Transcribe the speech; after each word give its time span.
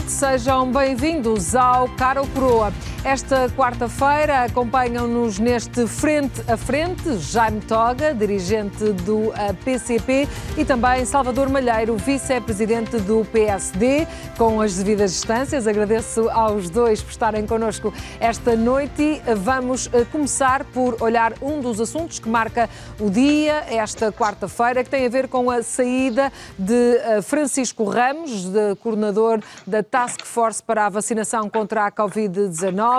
noite, 0.00 0.10
sejam 0.10 0.70
bem-vindos 0.72 1.54
ao 1.54 1.88
Cara 1.90 2.20
ou 2.22 2.26
Coroa. 2.28 2.72
Esta 3.02 3.48
quarta-feira 3.56 4.44
acompanham-nos 4.44 5.38
neste 5.38 5.86
Frente 5.86 6.42
a 6.46 6.54
Frente 6.54 7.16
Jaime 7.16 7.62
Toga, 7.62 8.12
dirigente 8.12 8.92
do 8.92 9.32
PCP, 9.64 10.28
e 10.58 10.66
também 10.66 11.06
Salvador 11.06 11.48
Malheiro, 11.48 11.96
vice-presidente 11.96 12.98
do 12.98 13.26
PSD, 13.32 14.06
com 14.36 14.60
as 14.60 14.76
devidas 14.76 15.12
distâncias. 15.12 15.66
Agradeço 15.66 16.28
aos 16.28 16.68
dois 16.68 17.02
por 17.02 17.10
estarem 17.10 17.46
connosco 17.46 17.90
esta 18.20 18.54
noite. 18.54 19.22
Vamos 19.34 19.88
eh, 19.94 20.04
começar 20.12 20.62
por 20.64 21.02
olhar 21.02 21.32
um 21.40 21.60
dos 21.60 21.80
assuntos 21.80 22.18
que 22.18 22.28
marca 22.28 22.68
o 23.00 23.08
dia, 23.08 23.64
esta 23.70 24.12
quarta-feira, 24.12 24.84
que 24.84 24.90
tem 24.90 25.06
a 25.06 25.08
ver 25.08 25.26
com 25.26 25.50
a 25.50 25.62
saída 25.62 26.30
de 26.58 26.98
eh, 26.98 27.22
Francisco 27.22 27.84
Ramos, 27.84 28.44
de 28.44 28.74
coordenador 28.82 29.40
da 29.66 29.82
Task 29.82 30.22
Force 30.26 30.62
para 30.62 30.84
a 30.84 30.88
vacinação 30.90 31.48
contra 31.48 31.86
a 31.86 31.90
Covid-19. 31.90 32.89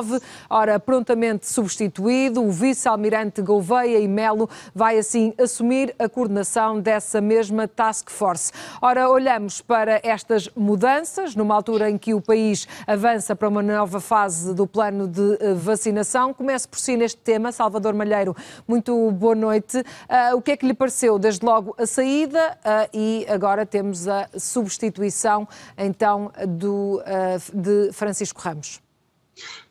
Ora, 0.49 0.79
prontamente 0.79 1.47
substituído, 1.47 2.43
o 2.43 2.51
vice-almirante 2.51 3.41
Gouveia 3.41 3.99
e 3.99 4.07
Melo 4.07 4.49
vai 4.73 4.97
assim 4.97 5.33
assumir 5.37 5.93
a 5.99 6.07
coordenação 6.07 6.79
dessa 6.79 7.19
mesma 7.19 7.67
Task 7.67 8.09
Force. 8.09 8.51
Ora, 8.81 9.09
olhamos 9.09 9.61
para 9.61 9.99
estas 10.03 10.49
mudanças, 10.55 11.35
numa 11.35 11.55
altura 11.55 11.89
em 11.89 11.97
que 11.97 12.13
o 12.13 12.21
país 12.21 12.67
avança 12.87 13.35
para 13.35 13.47
uma 13.47 13.61
nova 13.61 13.99
fase 13.99 14.53
do 14.53 14.65
plano 14.65 15.07
de 15.07 15.37
eh, 15.39 15.53
vacinação. 15.53 16.33
Comece 16.33 16.67
por 16.67 16.79
si 16.79 16.95
neste 16.95 17.19
tema, 17.19 17.51
Salvador 17.51 17.93
Malheiro, 17.93 18.35
muito 18.67 19.11
boa 19.11 19.35
noite. 19.35 19.79
Uh, 19.79 20.35
o 20.37 20.41
que 20.41 20.51
é 20.51 20.57
que 20.57 20.65
lhe 20.65 20.73
pareceu, 20.73 21.19
desde 21.19 21.45
logo, 21.45 21.75
a 21.77 21.85
saída 21.85 22.57
uh, 22.59 22.89
e 22.93 23.25
agora 23.29 23.65
temos 23.65 24.07
a 24.07 24.27
substituição, 24.37 25.47
então, 25.77 26.31
do, 26.47 27.01
uh, 27.01 27.57
de 27.57 27.91
Francisco 27.93 28.41
Ramos. 28.41 28.90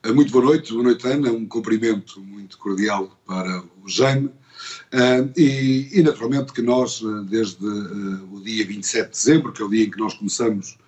Eh, 0.02 0.12
muito 0.12 0.32
boa 0.32 0.44
noite, 0.46 0.72
boa 0.72 0.84
noite 0.84 1.06
Ana, 1.06 1.30
um 1.30 1.46
cumprimento 1.46 2.20
muito 2.22 2.56
cordial 2.56 3.20
para 3.26 3.62
o 3.84 3.88
Jaime 3.88 4.28
uh, 4.28 5.30
e, 5.36 5.90
e, 5.92 6.02
naturalmente 6.02 6.54
que 6.54 6.62
nós, 6.62 7.02
desde 7.28 7.64
uh, 7.64 8.34
o 8.34 8.40
dia 8.42 8.66
27 8.66 9.04
de 9.04 9.10
dezembro, 9.10 9.52
que 9.52 9.60
é 9.60 9.64
o 9.64 9.68
dia 9.68 9.84
em 9.84 9.90
que 9.90 9.98
nós 9.98 10.14
começamos 10.14 10.78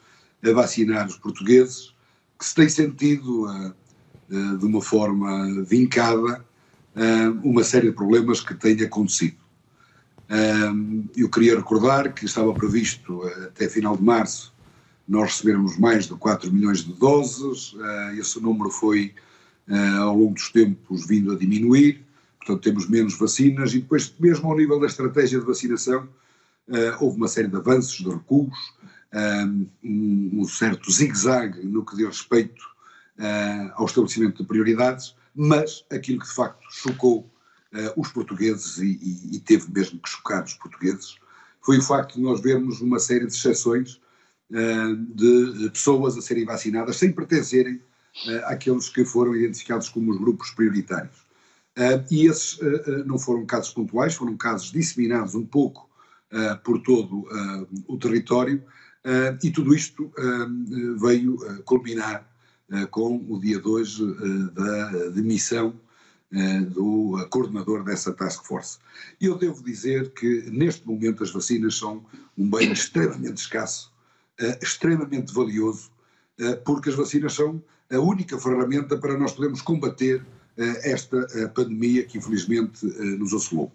a 0.42 0.52
vacinar 0.52 1.06
os 1.06 1.16
portugueses, 1.16 1.94
que 2.38 2.46
se 2.46 2.54
tem 2.54 2.68
sentido 2.68 3.74
de 4.28 4.64
uma 4.64 4.80
forma 4.80 5.62
vincada 5.62 6.44
uma 7.44 7.62
série 7.62 7.90
de 7.90 7.94
problemas 7.94 8.40
que 8.40 8.54
têm 8.54 8.82
acontecido. 8.82 9.36
eu 11.16 11.28
queria 11.28 11.56
recordar 11.56 12.12
que 12.12 12.24
estava 12.24 12.52
previsto 12.52 13.22
até 13.46 13.68
final 13.68 13.96
de 13.96 14.02
março 14.02 14.51
nós 15.12 15.32
recebermos 15.32 15.76
mais 15.76 16.06
de 16.06 16.14
4 16.14 16.50
milhões 16.50 16.82
de 16.82 16.94
doses, 16.94 17.74
uh, 17.74 18.18
esse 18.18 18.40
número 18.40 18.70
foi 18.70 19.14
uh, 19.68 20.00
ao 20.00 20.16
longo 20.16 20.32
dos 20.32 20.48
tempos 20.48 21.06
vindo 21.06 21.32
a 21.32 21.36
diminuir, 21.36 22.02
portanto 22.38 22.62
temos 22.62 22.88
menos 22.88 23.18
vacinas 23.18 23.74
e 23.74 23.80
depois 23.80 24.14
mesmo 24.18 24.50
ao 24.50 24.56
nível 24.56 24.80
da 24.80 24.86
estratégia 24.86 25.38
de 25.38 25.44
vacinação 25.44 26.08
uh, 26.68 27.04
houve 27.04 27.18
uma 27.18 27.28
série 27.28 27.48
de 27.48 27.56
avanços, 27.56 27.98
de 27.98 28.08
recuos, 28.08 28.56
um, 29.84 30.44
certo 30.46 30.90
zigue-zague 30.90 31.62
no 31.66 31.84
que 31.84 31.94
diz 31.94 32.06
respeito 32.06 32.62
ao 33.74 33.84
estabelecimento 33.84 34.42
de 34.42 34.48
prioridades, 34.48 35.14
mas 35.34 35.84
aquilo 35.92 36.20
que 36.20 36.26
de 36.26 36.32
facto 36.32 36.66
chocou 36.70 37.30
os 37.94 38.08
portugueses 38.08 38.78
e, 38.78 38.98
e, 39.32 39.38
teve 39.38 39.70
mesmo 39.70 40.00
que 40.00 40.08
chocar 40.08 40.42
os 40.42 40.54
portugueses 40.54 41.16
foi 41.60 41.76
o 41.76 41.82
facto 41.82 42.14
de 42.14 42.22
nós 42.22 42.40
vermos 42.40 42.80
uma 42.80 42.98
série 42.98 43.26
de 43.26 43.34
exceções 43.34 44.00
eh, 44.00 44.01
de 45.14 45.70
pessoas 45.70 46.16
a 46.16 46.20
serem 46.20 46.44
vacinadas 46.44 46.96
sem 46.96 47.10
pertencerem 47.10 47.80
eh, 48.28 48.42
àqueles 48.44 48.90
que 48.90 49.02
foram 49.04 49.34
identificados 49.34 49.88
como 49.88 50.12
os 50.12 50.18
grupos 50.18 50.50
prioritários. 50.50 51.24
Eh, 51.74 52.04
e 52.10 52.26
esses 52.26 52.58
não 53.06 53.18
foram 53.18 53.46
casos 53.46 53.72
pontuais, 53.72 54.14
foram 54.14 54.36
casos 54.36 54.70
disseminados 54.70 55.34
um 55.34 55.46
pouco 55.46 55.90
por 56.64 56.80
todo 56.80 57.28
o 57.86 57.98
território, 57.98 58.64
e 59.42 59.50
tudo 59.50 59.74
isto 59.74 60.10
veio 60.98 61.36
culminar 61.66 62.26
com 62.90 63.22
o 63.28 63.38
dia 63.38 63.60
de 63.60 63.68
hoje 63.68 64.02
da 64.54 65.08
demissão 65.10 65.78
do 66.70 67.28
coordenador 67.28 67.84
dessa 67.84 68.14
task 68.14 68.46
force. 68.46 68.78
Eu 69.20 69.36
devo 69.36 69.62
dizer 69.62 70.14
que 70.14 70.50
neste 70.50 70.86
momento 70.86 71.22
as 71.22 71.30
vacinas 71.30 71.74
são 71.76 72.02
um 72.38 72.48
bem 72.48 72.72
extremamente 72.72 73.36
escasso 73.36 73.91
extremamente 74.60 75.32
valioso, 75.32 75.90
uh, 76.40 76.56
porque 76.64 76.90
as 76.90 76.94
vacinas 76.94 77.34
são 77.34 77.62
a 77.90 77.98
única 77.98 78.38
ferramenta 78.38 78.96
para 78.96 79.16
nós 79.18 79.32
podermos 79.32 79.62
combater 79.62 80.20
uh, 80.20 80.62
esta 80.82 81.26
pandemia 81.54 82.04
que 82.04 82.18
infelizmente 82.18 82.84
nos 83.18 83.32
assolou. 83.32 83.72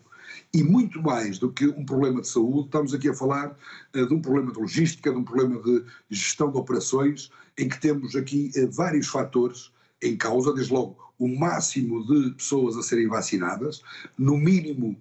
E 0.54 0.64
muito 0.64 1.02
mais 1.02 1.40
do 1.40 1.52
que 1.52 1.68
um 1.68 1.86
problema 1.86 2.22
de 2.22 2.28
saúde, 2.28 2.66
estamos 2.66 2.94
aqui 2.94 3.10
a 3.10 3.14
falar 3.14 3.58
de 3.94 4.14
um 4.14 4.22
problema 4.22 4.52
de 4.52 4.60
logística, 4.60 5.12
de 5.12 5.18
um 5.18 5.24
problema 5.24 5.62
de 5.62 5.84
gestão 6.10 6.52
de 6.52 6.58
operações, 6.58 7.30
em 7.58 7.68
que 7.68 7.80
temos 7.80 8.16
aqui 8.16 8.52
vários 8.72 9.08
fatores 9.08 9.72
em 10.02 10.16
causa, 10.16 10.54
desde 10.54 10.72
logo 10.72 10.96
o 11.20 11.28
máximo 11.28 12.06
de 12.06 12.32
pessoas 12.32 12.78
a 12.78 12.84
serem 12.84 13.08
vacinadas, 13.08 13.82
no 14.18 14.38
mínimo 14.38 14.96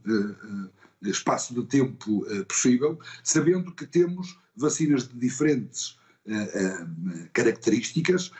espaço 1.03 1.55
de 1.55 1.65
tempo 1.65 2.25
possível, 2.49 2.99
sabendo 3.23 3.73
que 3.73 3.87
temos 3.87 4.39
vacinas 4.57 5.07
de 5.07 5.19
diferentes 5.19 5.99
uh, 6.27 6.33
uh, 6.33 7.29
características, 7.33 8.31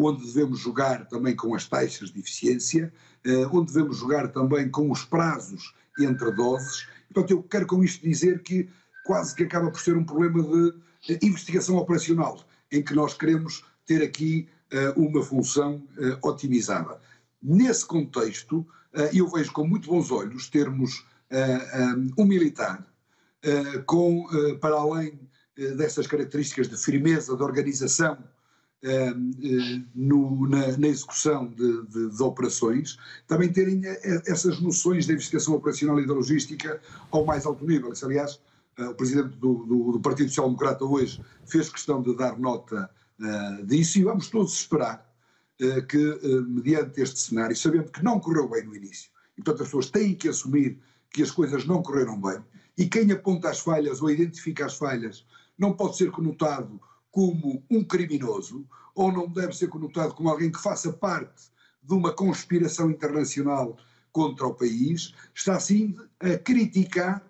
onde 0.00 0.26
devemos 0.26 0.58
jogar 0.58 1.06
também 1.06 1.36
com 1.36 1.54
as 1.54 1.66
taxas 1.66 2.10
de 2.10 2.18
eficiência, 2.20 2.92
onde 3.52 3.72
devemos 3.72 3.98
jogar 3.98 4.28
também 4.28 4.68
com 4.68 4.90
os 4.90 5.04
prazos 5.04 5.74
entre 5.98 6.30
doses. 6.32 6.86
Portanto, 7.12 7.30
eu 7.30 7.42
quero 7.42 7.66
com 7.66 7.84
isto 7.84 8.02
dizer 8.02 8.42
que 8.42 8.68
quase 9.04 9.34
que 9.34 9.44
acaba 9.44 9.70
por 9.70 9.80
ser 9.80 9.96
um 9.96 10.04
problema 10.04 10.42
de 10.42 11.18
investigação 11.22 11.76
operacional, 11.76 12.44
em 12.70 12.82
que 12.82 12.94
nós 12.94 13.14
queremos 13.14 13.64
ter 13.86 14.02
aqui 14.02 14.48
uma 14.96 15.22
função 15.22 15.82
otimizada. 16.22 17.00
Nesse 17.42 17.84
contexto, 17.84 18.66
eu 19.12 19.28
vejo 19.28 19.52
com 19.52 19.66
muito 19.66 19.88
bons 19.88 20.10
olhos 20.10 20.48
termos 20.48 21.04
um 22.18 22.24
militar 22.24 22.86
com, 23.86 24.26
para 24.60 24.74
além 24.74 25.18
eh, 25.60 25.74
dessas 25.74 26.06
características 26.06 26.68
de 26.68 26.76
firmeza, 26.76 27.36
de 27.36 27.42
organização 27.42 28.16
eh, 28.82 29.08
eh, 29.08 29.82
no, 29.94 30.48
na, 30.48 30.74
na, 30.78 30.86
execução 30.86 31.48
de, 31.48 31.86
de, 31.86 32.16
de, 32.16 32.22
operações, 32.22 32.96
também 33.26 33.52
terem 33.52 33.82
essas 34.26 34.58
noções 34.60 35.06
da 35.06 35.12
investigação 35.12 35.54
operacional 35.54 36.00
e 36.00 36.06
da 36.06 36.14
logística 36.14 36.80
ao 37.10 37.26
mais 37.26 37.44
alto 37.44 37.66
nível. 37.66 37.92
Isso, 37.92 38.06
aliás, 38.06 38.40
o 38.78 38.94
presidente 38.94 39.36
do, 39.36 39.66
do, 39.66 39.92
do, 39.92 40.00
Partido 40.00 40.30
Social 40.30 40.46
Democrata 40.46 40.84
hoje 40.84 41.22
fez 41.44 41.68
questão 41.68 42.00
de 42.00 42.16
dar 42.16 42.38
nota 42.38 42.88
uh, 43.20 43.66
disso 43.66 43.98
e 43.98 44.04
vamos 44.04 44.30
todos 44.30 44.54
esperar 44.54 45.06
que, 45.90 46.18
mediante 46.48 47.02
este 47.02 47.20
cenário, 47.20 47.54
sabendo 47.54 47.90
que 47.90 48.02
não 48.02 48.18
correu 48.18 48.48
bem 48.48 48.64
no 48.64 48.74
início, 48.74 49.10
e 49.36 49.42
portanto 49.42 49.64
as 49.64 49.68
pessoas 49.68 49.90
têm 49.90 50.14
que 50.14 50.26
assumir 50.26 50.80
que 51.10 51.22
as 51.22 51.30
coisas 51.30 51.66
não 51.66 51.82
correram 51.82 52.20
bem, 52.20 52.42
e 52.78 52.86
quem 52.86 53.10
aponta 53.12 53.50
as 53.50 53.60
falhas 53.60 54.00
ou 54.00 54.10
identifica 54.10 54.66
as 54.66 54.76
falhas 54.76 55.26
não 55.58 55.74
pode 55.74 55.96
ser 55.96 56.10
conotado 56.10 56.80
como 57.10 57.62
um 57.70 57.84
criminoso 57.84 58.66
ou 58.94 59.12
não 59.12 59.28
deve 59.28 59.52
ser 59.52 59.68
conotado 59.68 60.14
como 60.14 60.28
alguém 60.28 60.50
que 60.50 60.62
faça 60.62 60.92
parte 60.92 61.50
de 61.82 61.94
uma 61.94 62.12
conspiração 62.12 62.90
internacional 62.90 63.76
contra 64.12 64.46
o 64.46 64.54
país, 64.54 65.14
está 65.34 65.58
sim 65.58 65.96
a 66.20 66.36
criticar 66.38 67.24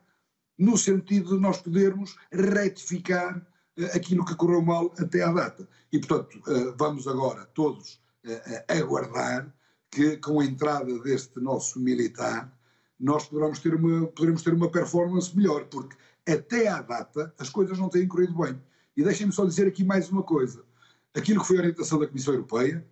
no 0.59 0.77
sentido 0.77 1.35
de 1.35 1.41
nós 1.41 1.59
podermos 1.59 2.17
retificar 2.31 3.39
uh, 3.39 3.97
aquilo 3.97 4.25
que 4.25 4.35
correu 4.35 4.63
mal 4.63 4.93
até 4.99 5.23
à 5.23 5.33
data. 5.33 5.69
E, 5.93 5.99
portanto, 5.99 6.39
uh, 6.47 6.75
vamos 6.77 7.07
agora 7.09 7.47
todos 7.55 7.95
uh, 8.27 8.65
aguardar 8.69 9.53
que, 9.91 10.19
com 10.19 10.41
a 10.41 10.45
entrada 10.45 10.99
deste 11.01 11.41
nosso 11.41 11.81
militar, 11.81 12.53
nós 13.01 13.27
poderemos 13.27 13.59
ter, 13.59 13.75
uma, 13.75 14.07
poderemos 14.09 14.43
ter 14.43 14.53
uma 14.53 14.71
performance 14.71 15.35
melhor, 15.35 15.65
porque 15.65 15.97
até 16.29 16.69
à 16.69 16.83
data, 16.83 17.35
as 17.39 17.49
coisas 17.49 17.79
não 17.79 17.89
têm 17.89 18.07
corrido 18.07 18.37
bem. 18.37 18.61
E 18.95 19.03
deixem-me 19.03 19.33
só 19.33 19.47
dizer 19.47 19.67
aqui 19.67 19.83
mais 19.83 20.11
uma 20.11 20.23
coisa. 20.23 20.63
Aquilo 21.15 21.41
que 21.41 21.47
foi 21.47 21.57
a 21.57 21.61
orientação 21.61 21.99
da 21.99 22.07
Comissão 22.07 22.35
Europeia 22.35 22.87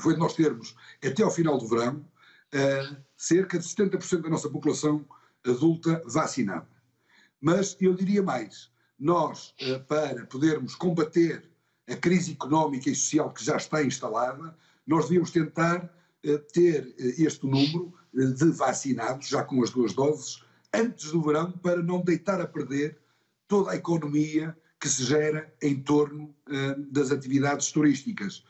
foi 0.00 0.14
de 0.14 0.18
nós 0.18 0.34
termos, 0.34 0.74
até 1.02 1.22
ao 1.22 1.30
final 1.30 1.56
do 1.56 1.68
verão, 1.68 1.98
uh, 1.98 2.96
cerca 3.16 3.58
de 3.58 3.64
70% 3.64 4.22
da 4.22 4.28
nossa 4.28 4.50
população 4.50 5.06
adulta 5.46 6.02
vacinada. 6.04 6.68
Mas 7.40 7.76
eu 7.80 7.94
diria 7.94 8.22
mais, 8.22 8.72
nós, 8.98 9.54
uh, 9.62 9.84
para 9.84 10.26
podermos 10.26 10.74
combater 10.74 11.48
a 11.88 11.94
crise 11.94 12.32
económica 12.32 12.90
e 12.90 12.94
social 12.94 13.32
que 13.32 13.44
já 13.44 13.56
está 13.56 13.84
instalada, 13.84 14.56
nós 14.84 15.04
devíamos 15.04 15.30
tentar 15.30 15.94
ter 16.52 16.94
este 16.98 17.46
número 17.46 17.92
de 18.12 18.50
vacinados, 18.50 19.28
já 19.28 19.42
com 19.42 19.62
as 19.62 19.70
duas 19.70 19.92
doses, 19.92 20.42
antes 20.72 21.10
do 21.10 21.22
verão 21.22 21.52
para 21.52 21.82
não 21.82 22.02
deitar 22.02 22.40
a 22.40 22.46
perder 22.46 22.98
toda 23.46 23.72
a 23.72 23.76
economia 23.76 24.56
que 24.80 24.88
se 24.88 25.04
gera 25.04 25.52
em 25.62 25.80
torno 25.80 26.34
uh, 26.48 26.92
das 26.92 27.10
atividades 27.10 27.72
turísticas. 27.72 28.44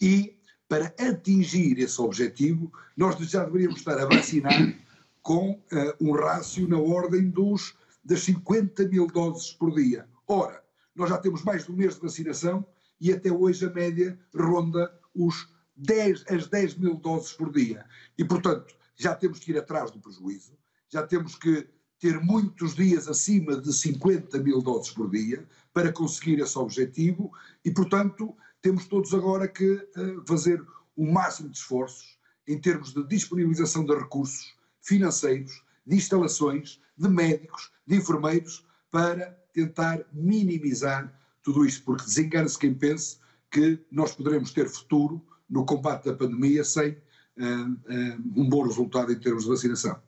E 0.00 0.36
para 0.68 0.94
atingir 0.98 1.78
esse 1.78 2.00
objetivo, 2.00 2.70
nós 2.96 3.16
já 3.18 3.44
deveríamos 3.44 3.78
estar 3.78 3.98
a 3.98 4.04
vacinar 4.04 4.74
com 5.22 5.60
um 6.00 6.12
rácio 6.12 6.68
na 6.68 6.78
ordem 6.78 7.30
dos, 7.30 7.74
das 8.04 8.20
50 8.20 8.86
mil 8.88 9.06
doses 9.06 9.52
por 9.52 9.74
dia. 9.74 10.06
Ora, 10.26 10.62
nós 10.94 11.08
já 11.08 11.18
temos 11.18 11.42
mais 11.42 11.64
de 11.64 11.72
um 11.72 11.76
mês 11.76 11.94
de 11.94 12.00
vacinação 12.02 12.66
e 13.00 13.12
até 13.12 13.30
hoje 13.30 13.64
a 13.64 13.70
média 13.70 14.18
ronda 14.34 14.92
os 15.14 15.48
10, 15.78 16.24
as 16.28 16.48
10 16.48 16.76
mil 16.76 16.96
doses 16.96 17.32
por 17.32 17.52
dia. 17.52 17.84
E, 18.16 18.24
portanto, 18.24 18.74
já 18.96 19.14
temos 19.14 19.38
que 19.38 19.52
ir 19.52 19.58
atrás 19.58 19.90
do 19.90 20.00
prejuízo, 20.00 20.58
já 20.88 21.06
temos 21.06 21.36
que 21.36 21.68
ter 22.00 22.20
muitos 22.20 22.74
dias 22.74 23.08
acima 23.08 23.56
de 23.56 23.72
50 23.72 24.38
mil 24.38 24.60
doses 24.60 24.92
por 24.92 25.10
dia 25.10 25.46
para 25.72 25.92
conseguir 25.92 26.40
esse 26.40 26.58
objetivo 26.58 27.32
e, 27.64 27.70
portanto, 27.70 28.36
temos 28.60 28.86
todos 28.86 29.14
agora 29.14 29.46
que 29.46 29.74
uh, 29.74 30.24
fazer 30.26 30.64
o 30.96 31.10
máximo 31.10 31.48
de 31.48 31.58
esforços 31.58 32.18
em 32.46 32.58
termos 32.60 32.92
de 32.92 33.06
disponibilização 33.06 33.84
de 33.84 33.94
recursos 33.94 34.56
financeiros, 34.80 35.62
de 35.86 35.96
instalações, 35.96 36.80
de 36.96 37.08
médicos, 37.08 37.70
de 37.86 37.96
enfermeiros, 37.96 38.66
para 38.90 39.30
tentar 39.52 40.04
minimizar 40.12 41.12
tudo 41.42 41.64
isto, 41.64 41.84
porque 41.84 42.04
desengana-se 42.04 42.58
quem 42.58 42.74
pense 42.74 43.18
que 43.50 43.78
nós 43.90 44.14
poderemos 44.14 44.52
ter 44.52 44.68
futuro 44.68 45.24
no 45.48 45.64
combate 45.64 46.04
da 46.04 46.14
pandemia 46.14 46.64
sem 46.64 46.90
uh, 46.90 47.44
uh, 47.44 48.40
um 48.40 48.48
bom 48.48 48.62
resultado 48.62 49.12
em 49.12 49.18
termos 49.18 49.44
de 49.44 49.50
vacinação. 49.50 50.00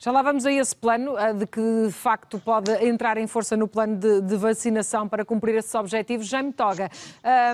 Já 0.00 0.12
lá 0.12 0.22
vamos 0.22 0.46
a 0.46 0.52
esse 0.52 0.76
plano, 0.76 1.14
de 1.36 1.44
que 1.44 1.60
de 1.86 1.92
facto 1.92 2.38
pode 2.38 2.70
entrar 2.86 3.18
em 3.18 3.26
força 3.26 3.56
no 3.56 3.66
plano 3.66 3.96
de, 3.96 4.20
de 4.20 4.36
vacinação 4.36 5.08
para 5.08 5.24
cumprir 5.24 5.56
esses 5.56 5.74
objetivos. 5.74 6.28
Jaime 6.28 6.52
Toga, 6.52 6.88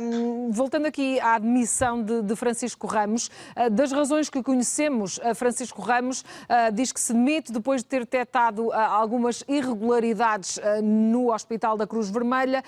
um, 0.02 0.50
voltando 0.50 0.84
aqui 0.84 1.18
à 1.20 1.36
admissão 1.36 2.02
de, 2.02 2.20
de 2.20 2.36
Francisco 2.36 2.86
Ramos, 2.86 3.30
uh, 3.56 3.70
das 3.70 3.90
razões 3.92 4.28
que 4.28 4.42
conhecemos, 4.42 5.16
uh, 5.16 5.34
Francisco 5.34 5.80
Ramos 5.80 6.20
uh, 6.20 6.70
diz 6.70 6.92
que 6.92 7.00
se 7.00 7.14
demite 7.14 7.50
depois 7.50 7.80
de 7.80 7.86
ter 7.86 8.00
detectado 8.00 8.70
algumas 8.72 9.42
irregularidades 9.48 10.60
no 10.82 11.32
Hospital 11.32 11.78
da 11.78 11.86
Cruz 11.86 12.10
Vermelha, 12.10 12.62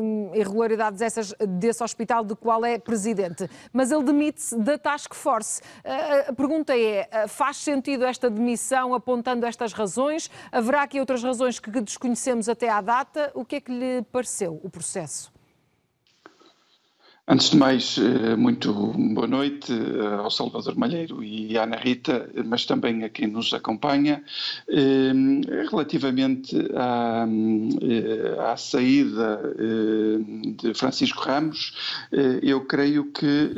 um, 0.00 0.30
irregularidades 0.32 1.00
essas 1.00 1.34
desse 1.40 1.82
hospital 1.82 2.22
do 2.22 2.36
qual 2.36 2.64
é 2.64 2.78
presidente. 2.78 3.50
Mas 3.72 3.90
ele 3.90 4.04
demite-se 4.04 4.56
da 4.56 4.78
Task 4.78 5.12
Force. 5.12 5.60
a 6.28 6.32
pergunta 6.32 6.76
é: 6.76 7.26
faz 7.26 7.56
sentido 7.56 8.04
esta 8.04 8.30
demissão? 8.30 8.91
Apontando 8.94 9.46
estas 9.46 9.72
razões? 9.72 10.30
Haverá 10.50 10.82
aqui 10.82 11.00
outras 11.00 11.22
razões 11.22 11.58
que 11.58 11.70
desconhecemos 11.80 12.48
até 12.48 12.68
à 12.68 12.80
data? 12.80 13.30
O 13.34 13.44
que 13.44 13.56
é 13.56 13.60
que 13.60 13.72
lhe 13.72 14.02
pareceu 14.12 14.60
o 14.62 14.70
processo? 14.70 15.32
Antes 17.28 17.50
de 17.50 17.56
mais, 17.56 17.98
eh, 17.98 18.34
muito 18.34 18.72
boa 19.14 19.28
noite 19.28 19.72
eh, 19.72 20.16
ao 20.16 20.28
Salvador 20.28 20.76
Malheiro 20.76 21.22
e 21.22 21.56
à 21.56 21.62
Ana 21.62 21.76
Rita, 21.76 22.28
mas 22.44 22.66
também 22.66 23.04
a 23.04 23.08
quem 23.08 23.28
nos 23.28 23.54
acompanha. 23.54 24.24
Eh, 24.68 25.12
relativamente 25.70 26.56
à, 26.74 27.24
à 28.50 28.56
saída 28.56 29.40
de 30.60 30.74
Francisco 30.74 31.20
Ramos, 31.22 32.08
eu 32.42 32.64
creio 32.66 33.12
que 33.12 33.50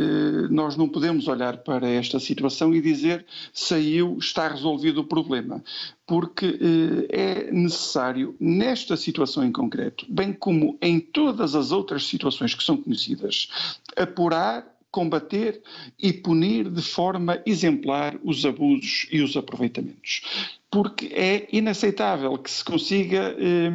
nós 0.51 0.77
não 0.77 0.89
podemos 0.89 1.27
olhar 1.27 1.59
para 1.59 1.89
esta 1.89 2.21
situação 2.21 2.75
e 2.75 2.83
dizer 2.83 3.25
saiu, 3.53 4.19
está 4.19 4.47
resolvido 4.49 5.01
o 5.01 5.05
problema 5.05 5.63
porque 6.07 6.59
eh, 7.11 7.47
é 7.49 7.53
necessário, 7.53 8.37
nesta 8.39 8.97
situação 8.97 9.45
em 9.45 9.53
concreto, 9.53 10.07
bem 10.09 10.33
como 10.33 10.79
em 10.81 11.01
todas 11.01 11.55
as 11.55 11.73
outras 11.73 12.07
situações 12.07 12.55
que 12.55 12.63
são 12.63 12.77
conhecidas, 12.77 13.49
apurar 13.97 14.75
combater 14.91 15.61
e 15.99 16.13
punir 16.13 16.71
de 16.71 16.81
forma 16.81 17.43
exemplar 17.45 18.17
os 18.23 18.47
abusos 18.47 19.09
e 19.11 19.23
os 19.23 19.37
aproveitamentos 19.37 20.23
porque 20.75 21.07
é 21.15 21.47
inaceitável 21.53 22.37
que 22.37 22.51
se 22.51 22.65
consiga 22.65 23.37
eh, 23.39 23.71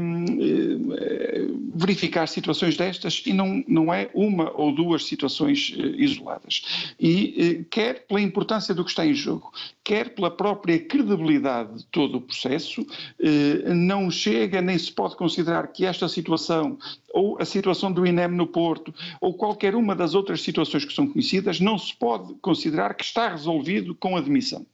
eh, 0.92 1.48
verificar 1.74 2.28
situações 2.28 2.76
destas 2.76 3.24
e 3.26 3.32
não, 3.32 3.64
não 3.70 3.94
é 3.94 4.10
uma 4.14 4.52
ou 4.52 4.76
duas 4.76 5.06
situações 5.06 5.74
eh, 5.80 5.82
isoladas. 5.96 6.92
E 7.00 7.62
eh, 7.62 7.66
quer 7.72 8.06
pela 8.06 8.20
importância 8.20 8.76
do 8.76 8.84
que 8.84 8.90
está 8.90 9.06
em 9.06 9.14
jogo, 9.14 9.50
quer 9.82 10.14
pela 10.14 10.30
própria 10.30 10.78
credibilidade 10.78 11.78
de 11.78 11.86
todo 11.86 12.18
o 12.18 12.22
processo, 12.22 12.86
eh, 13.18 13.74
não 13.74 14.12
chega 14.12 14.62
nem 14.62 14.78
se 14.78 14.92
pode 14.92 15.16
considerar 15.16 15.72
que 15.72 15.86
esta 15.86 16.10
situação 16.10 16.78
ou 17.14 17.42
a 17.42 17.46
situação 17.46 17.94
do 17.94 18.06
INEM 18.06 18.28
no 18.28 18.46
Porto 18.46 18.94
ou 19.22 19.34
qualquer 19.36 19.74
uma 19.74 19.96
das 19.96 20.16
outras 20.16 20.42
situações 20.42 20.84
que 20.84 20.94
são 20.94 21.08
conhecidas 21.08 21.62
não 21.62 21.78
se 21.78 21.96
pode 21.96 22.34
considerar 22.42 22.94
que 22.94 23.06
está 23.06 23.30
resolvido 23.30 23.96
com 23.96 24.18
a 24.18 24.22
demissão. 24.22 24.66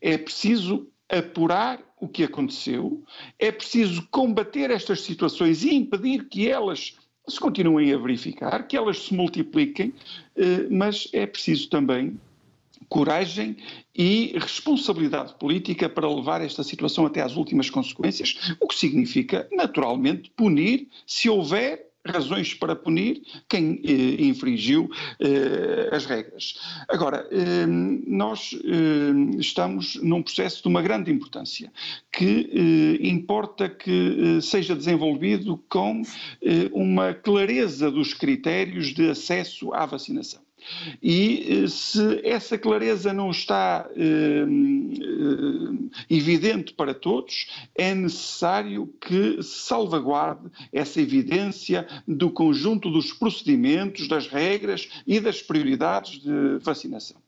É 0.00 0.16
preciso 0.16 0.88
apurar 1.12 1.78
o 2.00 2.08
que 2.08 2.24
aconteceu, 2.24 3.02
é 3.38 3.52
preciso 3.52 4.06
combater 4.10 4.70
estas 4.70 5.02
situações 5.02 5.62
e 5.62 5.74
impedir 5.74 6.24
que 6.28 6.48
elas 6.48 6.96
se 7.28 7.38
continuem 7.38 7.92
a 7.92 7.98
verificar, 7.98 8.66
que 8.66 8.76
elas 8.76 9.04
se 9.04 9.14
multipliquem, 9.14 9.94
eh, 10.36 10.66
mas 10.70 11.06
é 11.12 11.26
preciso 11.26 11.68
também 11.68 12.18
coragem 12.88 13.56
e 13.94 14.34
responsabilidade 14.38 15.34
política 15.34 15.88
para 15.88 16.12
levar 16.12 16.40
esta 16.40 16.62
situação 16.64 17.06
até 17.06 17.22
às 17.22 17.36
últimas 17.36 17.70
consequências, 17.70 18.54
o 18.60 18.66
que 18.66 18.74
significa, 18.74 19.48
naturalmente, 19.52 20.30
punir 20.36 20.88
se 21.06 21.28
houver 21.28 21.91
razões 22.06 22.52
para 22.54 22.74
punir 22.74 23.22
quem 23.48 23.80
eh, 23.84 24.24
infringiu 24.24 24.90
eh, 25.20 25.88
as 25.92 26.04
regras. 26.04 26.58
Agora, 26.88 27.28
eh, 27.30 27.66
nós 27.66 28.50
eh, 28.64 29.38
estamos 29.38 29.96
num 29.96 30.22
processo 30.22 30.62
de 30.62 30.68
uma 30.68 30.82
grande 30.82 31.12
importância, 31.12 31.72
que 32.10 32.50
eh, 32.52 33.06
importa 33.06 33.68
que 33.68 34.36
eh, 34.38 34.40
seja 34.40 34.74
desenvolvido 34.74 35.62
com 35.68 36.02
uma 36.72 37.14
clareza 37.14 37.90
dos 37.90 38.14
critérios 38.14 38.92
de 38.92 39.10
acesso 39.10 39.72
à 39.72 39.86
vacinação. 39.86 40.41
E 41.02 41.66
se 41.68 42.20
essa 42.24 42.58
clareza 42.58 43.12
não 43.12 43.30
está 43.30 43.88
eh, 43.96 44.00
eh, 44.00 46.04
evidente 46.10 46.74
para 46.74 46.94
todos, 46.94 47.48
é 47.74 47.94
necessário 47.94 48.92
que 49.00 49.42
salvaguarde 49.42 50.50
essa 50.72 51.00
evidência 51.00 51.86
do 52.06 52.30
conjunto 52.30 52.90
dos 52.90 53.12
procedimentos, 53.12 54.08
das 54.08 54.26
regras 54.26 54.88
e 55.06 55.20
das 55.20 55.42
prioridades 55.42 56.20
de 56.20 56.58
vacinação 56.60 57.21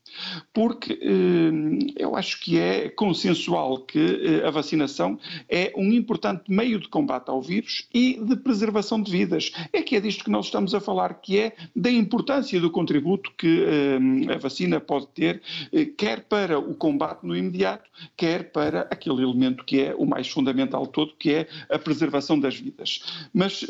porque 0.53 0.99
eh, 1.01 1.93
eu 1.97 2.17
acho 2.17 2.41
que 2.41 2.59
é 2.59 2.89
consensual 2.89 3.81
que 3.81 3.99
eh, 3.99 4.47
a 4.47 4.51
vacinação 4.51 5.19
é 5.49 5.73
um 5.77 5.93
importante 5.93 6.51
meio 6.51 6.79
de 6.79 6.89
combate 6.89 7.29
ao 7.29 7.41
vírus 7.41 7.89
e 7.93 8.19
de 8.23 8.37
preservação 8.37 9.03
de 9.03 9.11
vidas. 9.11 9.53
É 9.73 9.83
que 9.83 9.97
é 9.97 10.01
disto 10.01 10.25
que 10.25 10.31
nós 10.31 10.47
estamos 10.47 10.75
a 10.75 10.81
falar, 10.81 11.15
que 11.15 11.39
é 11.39 11.53
da 11.75 11.91
importância 11.91 12.61
do 12.61 12.71
contributo 12.71 13.33
que 13.37 13.65
eh, 13.65 14.35
a 14.35 14.39
vacina 14.39 14.81
pode 14.81 15.09
ter, 15.09 15.43
quer 15.97 16.25
para 16.25 16.59
o 16.59 16.75
combate 16.75 17.25
no 17.25 17.37
imediato, 17.37 17.89
quer 18.17 18.53
para 18.53 18.83
aquele 18.91 19.23
elemento 19.23 19.65
que 19.65 19.81
é 19.81 19.95
o 19.95 20.05
mais 20.05 20.29
fundamental 20.29 20.87
todo, 20.87 21.15
que 21.19 21.31
é 21.31 21.49
a 21.71 21.79
preservação 21.79 22.39
das 22.39 22.57
vidas. 22.57 23.03
Mas 23.33 23.65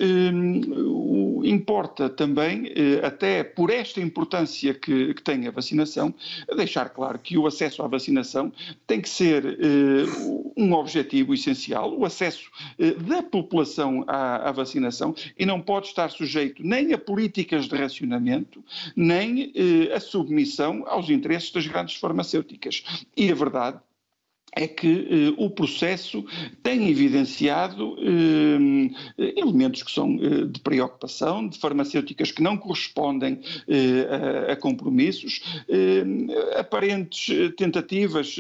importa 1.44 2.08
também, 2.08 2.72
até 3.02 3.44
por 3.44 3.70
esta 3.70 4.00
importância 4.00 4.74
que, 4.74 5.14
que 5.14 5.22
tem 5.22 5.46
a 5.46 5.50
vacinação, 5.50 6.14
deixar 6.56 6.88
claro 6.90 7.18
que 7.18 7.36
o 7.36 7.46
acesso 7.46 7.82
à 7.82 7.88
vacinação 7.88 8.52
tem 8.86 9.00
que 9.00 9.08
ser 9.08 9.44
uh, 9.44 10.52
um 10.56 10.72
objetivo 10.72 11.34
essencial, 11.34 11.96
o 11.96 12.04
acesso 12.04 12.50
uh, 12.78 13.02
da 13.02 13.22
população 13.22 14.04
à, 14.06 14.48
à, 14.48 14.52
vacinação 14.52 15.14
e 15.38 15.44
não 15.44 15.60
pode 15.60 15.88
estar 15.88 16.10
sujeito 16.10 16.62
nem 16.62 16.92
a 16.92 16.98
políticas 16.98 17.66
de 17.66 17.76
racionamento, 17.76 18.62
nem 18.96 19.46
uh, 19.46 19.94
a 19.94 20.00
submissão 20.00 20.84
aos 20.86 21.10
interesses 21.10 21.50
das 21.50 21.66
grandes 21.66 21.96
farmacêuticas. 21.96 22.84
E 23.16 23.30
a 23.30 23.34
verdade 23.34 23.78
é 24.56 24.68
que 24.68 25.08
eh, 25.10 25.34
o 25.36 25.50
processo 25.50 26.24
tem 26.62 26.88
evidenciado 26.88 27.96
eh, 27.98 29.32
elementos 29.36 29.82
que 29.82 29.90
são 29.90 30.16
eh, 30.20 30.46
de 30.46 30.60
preocupação, 30.60 31.48
de 31.48 31.58
farmacêuticas 31.58 32.30
que 32.30 32.42
não 32.42 32.56
correspondem 32.56 33.40
eh, 33.68 34.46
a, 34.48 34.52
a, 34.52 34.56
compromissos, 34.56 35.42
eh, 35.68 36.04
aparentes 36.58 37.34
eh, 37.36 37.50
tentativas 37.56 38.36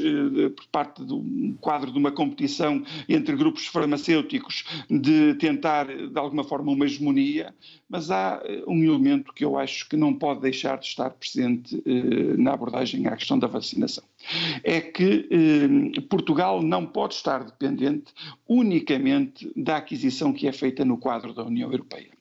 por 0.56 0.66
parte 0.66 1.04
do 1.04 1.22
quadro 1.60 1.90
de 1.90 1.98
uma 1.98 2.12
competição 2.12 2.82
entre 3.08 3.34
grupos 3.36 3.66
farmacêuticos 3.66 4.64
de 4.88 5.34
tentar, 5.34 5.86
de 5.86 6.18
alguma 6.18 6.44
forma, 6.44 6.72
uma 6.72 6.84
hegemonia, 6.84 7.54
mas 7.88 8.10
há 8.10 8.42
um 8.66 8.82
elemento 8.82 9.32
que 9.32 9.44
eu 9.44 9.58
acho 9.58 9.88
que 9.88 9.96
não 9.96 10.14
pode 10.14 10.40
deixar 10.40 10.78
de 10.78 10.86
estar 10.86 11.10
presente 11.10 11.82
na 12.38 12.52
abordagem 12.52 13.06
à 13.06 13.16
questão 13.16 13.38
da 13.38 13.46
vacinação. 13.46 14.04
É 14.62 14.80
que 14.80 15.28
Portugal 16.08 16.62
não 16.62 16.86
pode 16.86 17.14
estar 17.14 17.44
dependente 17.44 18.12
unicamente 18.48 19.52
da 19.56 19.76
aquisição 19.76 20.32
que 20.32 20.48
é 20.48 20.52
feita 20.52 20.84
no 20.84 20.98
quadro 20.98 21.34
da 21.34 21.44
União 21.44 21.70
Europeia. 21.70 22.13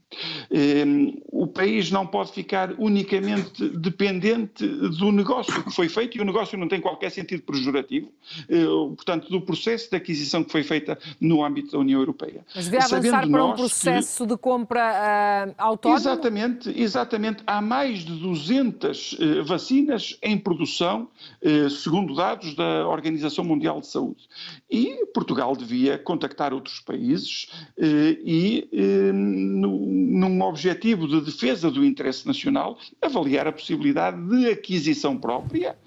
Ehm, 0.52 1.16
o 1.32 1.48
país 1.48 1.92
não 1.92 2.06
pode 2.06 2.32
ficar 2.32 2.74
unicamente 2.78 3.70
dependente 3.70 4.66
do 4.66 5.12
negócio 5.12 5.64
que 5.64 5.72
foi 5.72 5.90
feito, 5.90 6.18
e 6.18 6.22
o 6.22 6.26
negócio 6.26 6.58
não 6.58 6.68
tem 6.68 6.80
qualquer 6.80 7.10
sentido 7.10 7.44
pejorativo, 7.44 8.12
eh, 8.50 8.66
portanto, 8.96 9.30
do 9.30 9.42
processo 9.42 9.90
de 9.90 9.96
aquisição 9.96 10.44
que 10.44 10.52
foi 10.52 10.64
feita 10.64 10.98
no 11.20 11.44
âmbito 11.44 11.72
da 11.72 11.80
União 11.80 12.00
Europeia. 12.00 12.46
Mas 12.56 12.66
devia 12.66 12.86
avançar 12.86 13.30
para 13.30 13.46
um 13.46 13.54
processo 13.54 14.24
que... 14.24 14.30
de 14.30 14.38
compra 14.38 15.50
uh, 15.50 15.56
autónomo? 15.58 16.00
Exatamente, 16.00 16.70
exatamente. 16.76 17.44
Há 17.46 17.62
mais 17.62 18.00
de 18.00 18.14
200 18.14 19.14
uh, 19.14 19.44
vacinas 19.46 20.18
em 20.22 20.38
produção, 20.38 21.08
uh, 21.42 21.70
segundo 21.70 22.16
dados 22.16 22.56
da 22.56 22.88
Organização 22.88 23.44
Mundial 23.44 23.80
de 23.80 23.88
Saúde. 23.88 24.28
E 24.70 25.06
Portugal 25.14 25.56
devia 25.56 25.98
contactar 25.98 26.54
outros 26.54 26.80
países 26.80 27.48
e, 27.78 28.68
no 29.14 29.70
num 30.04 30.42
objetivo 30.42 31.08
de 31.08 31.22
defesa 31.22 31.72
do 31.72 31.86
interesse 31.86 32.28
nacional, 32.28 32.78
avaliar 33.02 33.48
a 33.48 33.52
possibilidade 33.52 34.22
de 34.28 34.50
aquisição 34.50 35.18
própria, 35.18 35.78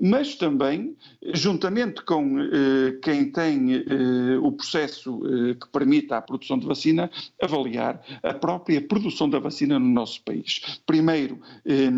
mas 0.00 0.34
também, 0.34 0.96
juntamente 1.32 2.02
com 2.02 2.40
eh, 2.40 2.98
quem 3.02 3.30
tem 3.30 3.74
eh, 3.74 4.38
o 4.42 4.52
processo 4.52 5.22
eh, 5.26 5.54
que 5.54 5.68
permita 5.68 6.16
a 6.16 6.22
produção 6.22 6.58
de 6.58 6.66
vacina, 6.66 7.10
avaliar 7.40 8.02
a 8.22 8.34
própria 8.34 8.80
produção 8.80 9.28
da 9.28 9.38
vacina 9.38 9.78
no 9.78 9.88
nosso 9.88 10.22
país. 10.22 10.80
Primeiro, 10.86 11.40
eh, 11.64 11.90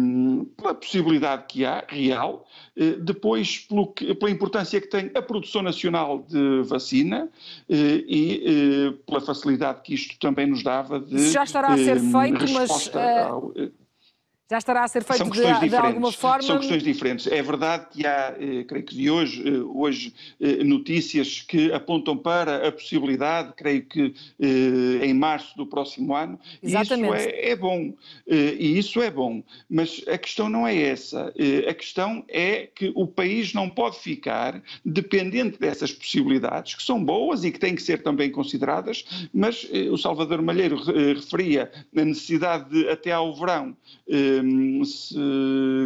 pela 0.57 0.75
possibilidade 0.75 1.45
que 1.49 1.65
há, 1.65 1.85
real, 1.89 2.47
eh, 2.77 2.97
depois 3.01 3.59
pelo 3.61 3.89
que, 3.89 4.15
pela 4.15 4.31
importância 4.31 4.81
que 4.81 4.89
tem 4.89 5.11
a 5.15 5.23
produção 5.23 5.63
nacional 5.63 6.25
de 6.29 6.63
vacina 6.65 7.29
eh, 7.69 8.05
e 8.07 8.95
pela 9.07 9.21
facilidade 9.21 9.83
que 9.83 9.95
isto 9.95 10.19
também 10.19 10.47
nos 10.47 10.63
dava 10.63 11.01
de. 11.01 11.31
Já 11.31 11.45
estará 11.45 11.69
a 11.69 11.79
ser 11.79 11.99
feito, 11.99 12.53
mas. 12.53 12.95
Ao, 12.95 13.53
já 14.49 14.59
estará 14.59 14.85
a 14.85 14.89
ser 14.89 15.03
feito 15.03 15.19
São 15.19 15.31
questões 15.31 15.59
de, 15.59 15.69
de 15.69 15.77
alguma 15.77 16.13
forma? 16.13 16.43
São 16.43 16.59
questões 16.59 16.83
diferentes. 16.83 17.27
É 17.27 17.43
verdade 17.43 17.87
que 17.91 18.07
há, 18.07 18.35
eh, 18.39 18.63
creio 18.63 18.85
que 18.85 18.95
de 18.95 19.11
hoje, 19.11 19.43
eh, 19.47 19.59
hoje 19.59 20.15
eh, 20.41 20.63
notícias 20.63 21.41
que 21.41 21.73
apontam 21.73 22.17
para 22.17 22.69
a 22.69 22.71
possibilidade, 22.71 23.53
creio 23.57 23.85
que 23.85 24.15
eh, 24.41 25.05
em 25.05 25.13
março 25.13 25.57
do 25.57 25.67
próximo 25.67 26.15
ano. 26.15 26.39
Exatamente. 26.63 27.15
E 27.15 27.19
isso 27.19 27.29
é, 27.29 27.51
é 27.51 27.57
bom. 27.57 27.95
Eh, 28.29 28.57
e 28.57 28.79
isso 28.79 29.03
é 29.03 29.11
bom. 29.11 29.43
Mas 29.69 30.05
a 30.07 30.17
questão 30.17 30.49
não 30.49 30.67
é 30.67 30.77
essa. 30.81 31.33
Eh, 31.37 31.69
a 31.69 31.75
questão 31.75 32.25
é 32.29 32.69
que 32.73 32.93
o 32.95 33.05
país 33.05 33.53
não 33.53 33.69
pode 33.69 33.99
ficar 33.99 34.63
dependente 34.85 35.59
dessas 35.59 35.91
possibilidades, 35.93 36.77
que 36.77 36.83
são 36.85 37.05
boas 37.05 37.43
e 37.43 37.51
que 37.51 37.59
têm 37.59 37.75
que 37.75 37.83
ser 37.83 38.01
também 38.03 38.31
consideradas, 38.31 39.05
mas 39.35 39.67
o 39.91 39.99
Salvador 39.99 40.41
Malheiro 40.41 40.77
referia 41.15 41.71
a 41.97 42.05
necessidade 42.05 42.71
de, 42.71 42.89
até 42.89 43.11
ao 43.11 43.35
verão, 43.35 43.77
se 44.85 45.17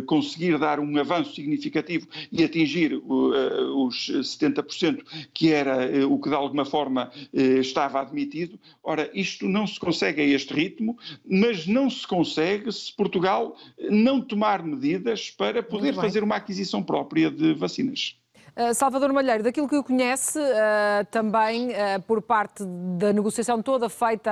conseguir 0.07 0.59
dar 0.59 0.81
um 0.81 0.99
avanço 0.99 1.35
significativo 1.35 2.07
e 2.31 2.45
atingir 2.45 2.93
eh, 2.93 3.63
os 3.75 4.11
70%, 4.11 5.03
que 5.33 5.53
era 5.53 5.85
eh, 5.85 6.05
o 6.05 6.19
que 6.19 6.29
de 6.29 6.35
alguma 6.35 6.65
forma 6.65 7.11
eh, 7.33 7.59
estava 7.59 8.01
admitido, 8.01 8.59
ora, 8.83 9.11
isto 9.15 9.49
não 9.49 9.67
se 9.67 9.79
consegue 9.79 10.21
a 10.21 10.25
este 10.25 10.53
ritmo, 10.55 10.99
mas 11.25 11.67
não 11.67 11.89
se 11.91 12.07
consegue 12.07 12.71
se 12.73 12.95
Portugal 12.95 13.57
não 13.91 14.21
tomar 14.21 14.63
medidas 14.63 15.31
para 15.31 15.63
poder 15.63 15.95
fazer 15.95 16.23
uma 16.23 16.37
aquisição 16.37 16.83
própria 16.83 17.31
de 17.31 17.55
vacinas. 17.55 18.20
Uh, 18.57 18.75
Salvador 18.75 19.13
Malheiro, 19.13 19.43
daquilo 19.43 19.69
que 19.69 19.77
o 19.77 19.85
conhece, 19.85 20.39
uh, 20.39 21.05
também 21.11 21.69
uh, 21.69 22.03
por 22.07 22.21
parte 22.21 22.65
da 22.99 23.13
negociação 23.13 23.63
toda 23.63 23.89
feita 23.89 24.31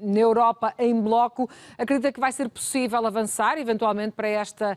na 0.00 0.18
Europa 0.18 0.74
em 0.78 1.00
bloco, 1.00 1.48
acredita 1.76 2.12
que 2.12 2.20
vai 2.20 2.32
ser 2.32 2.48
possível 2.48 3.04
avançar 3.06 3.58
eventualmente 3.58 4.14
para 4.16 4.28
esta 4.28 4.76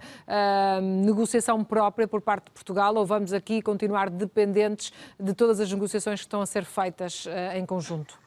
negociação 1.04 1.64
própria 1.64 2.08
por 2.08 2.22
parte 2.22 2.46
de 2.46 2.52
Portugal 2.52 2.96
ou 2.96 3.06
vamos 3.06 3.34
aqui 3.34 3.62
continuar 3.62 4.10
dependentes 4.10 4.94
de 5.20 5.34
todas 5.34 5.60
as 5.60 5.72
negociações 5.72 6.20
que 6.20 6.26
estão 6.26 6.42
a 6.42 6.46
ser 6.46 6.64
feitas 6.64 7.28
em 7.56 7.66
conjunto? 7.66 8.20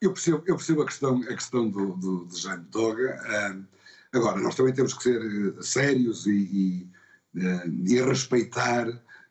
Eu 0.00 0.12
percebo, 0.12 0.42
eu 0.46 0.56
percebo 0.56 0.82
a 0.82 0.86
questão, 0.86 1.20
a 1.22 1.34
questão 1.34 1.68
do, 1.68 1.96
do, 1.96 2.24
do 2.24 2.36
Jaime 2.38 2.64
Doga. 2.70 3.20
agora, 4.12 4.40
nós 4.40 4.54
também 4.54 4.72
temos 4.72 4.94
que 4.94 5.02
ser 5.02 5.62
sérios 5.62 6.26
e, 6.26 6.88
e, 7.34 7.94
e 7.94 8.02
respeitar 8.02 8.86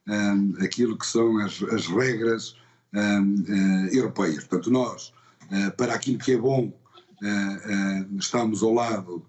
um, 0.07 0.53
aquilo 0.63 0.97
que 0.97 1.05
são 1.05 1.37
as, 1.39 1.61
as 1.63 1.87
regras 1.87 2.55
um, 2.93 3.35
uh, 3.35 3.87
eh, 3.87 3.97
europeias. 3.97 4.43
Portanto, 4.43 4.71
nós, 4.71 5.13
uh, 5.51 5.71
para 5.77 5.93
aquilo 5.93 6.19
que 6.19 6.33
é 6.33 6.37
bom, 6.37 6.67
uh, 6.67 8.17
estamos 8.17 8.63
ao 8.63 8.73
lado 8.73 9.25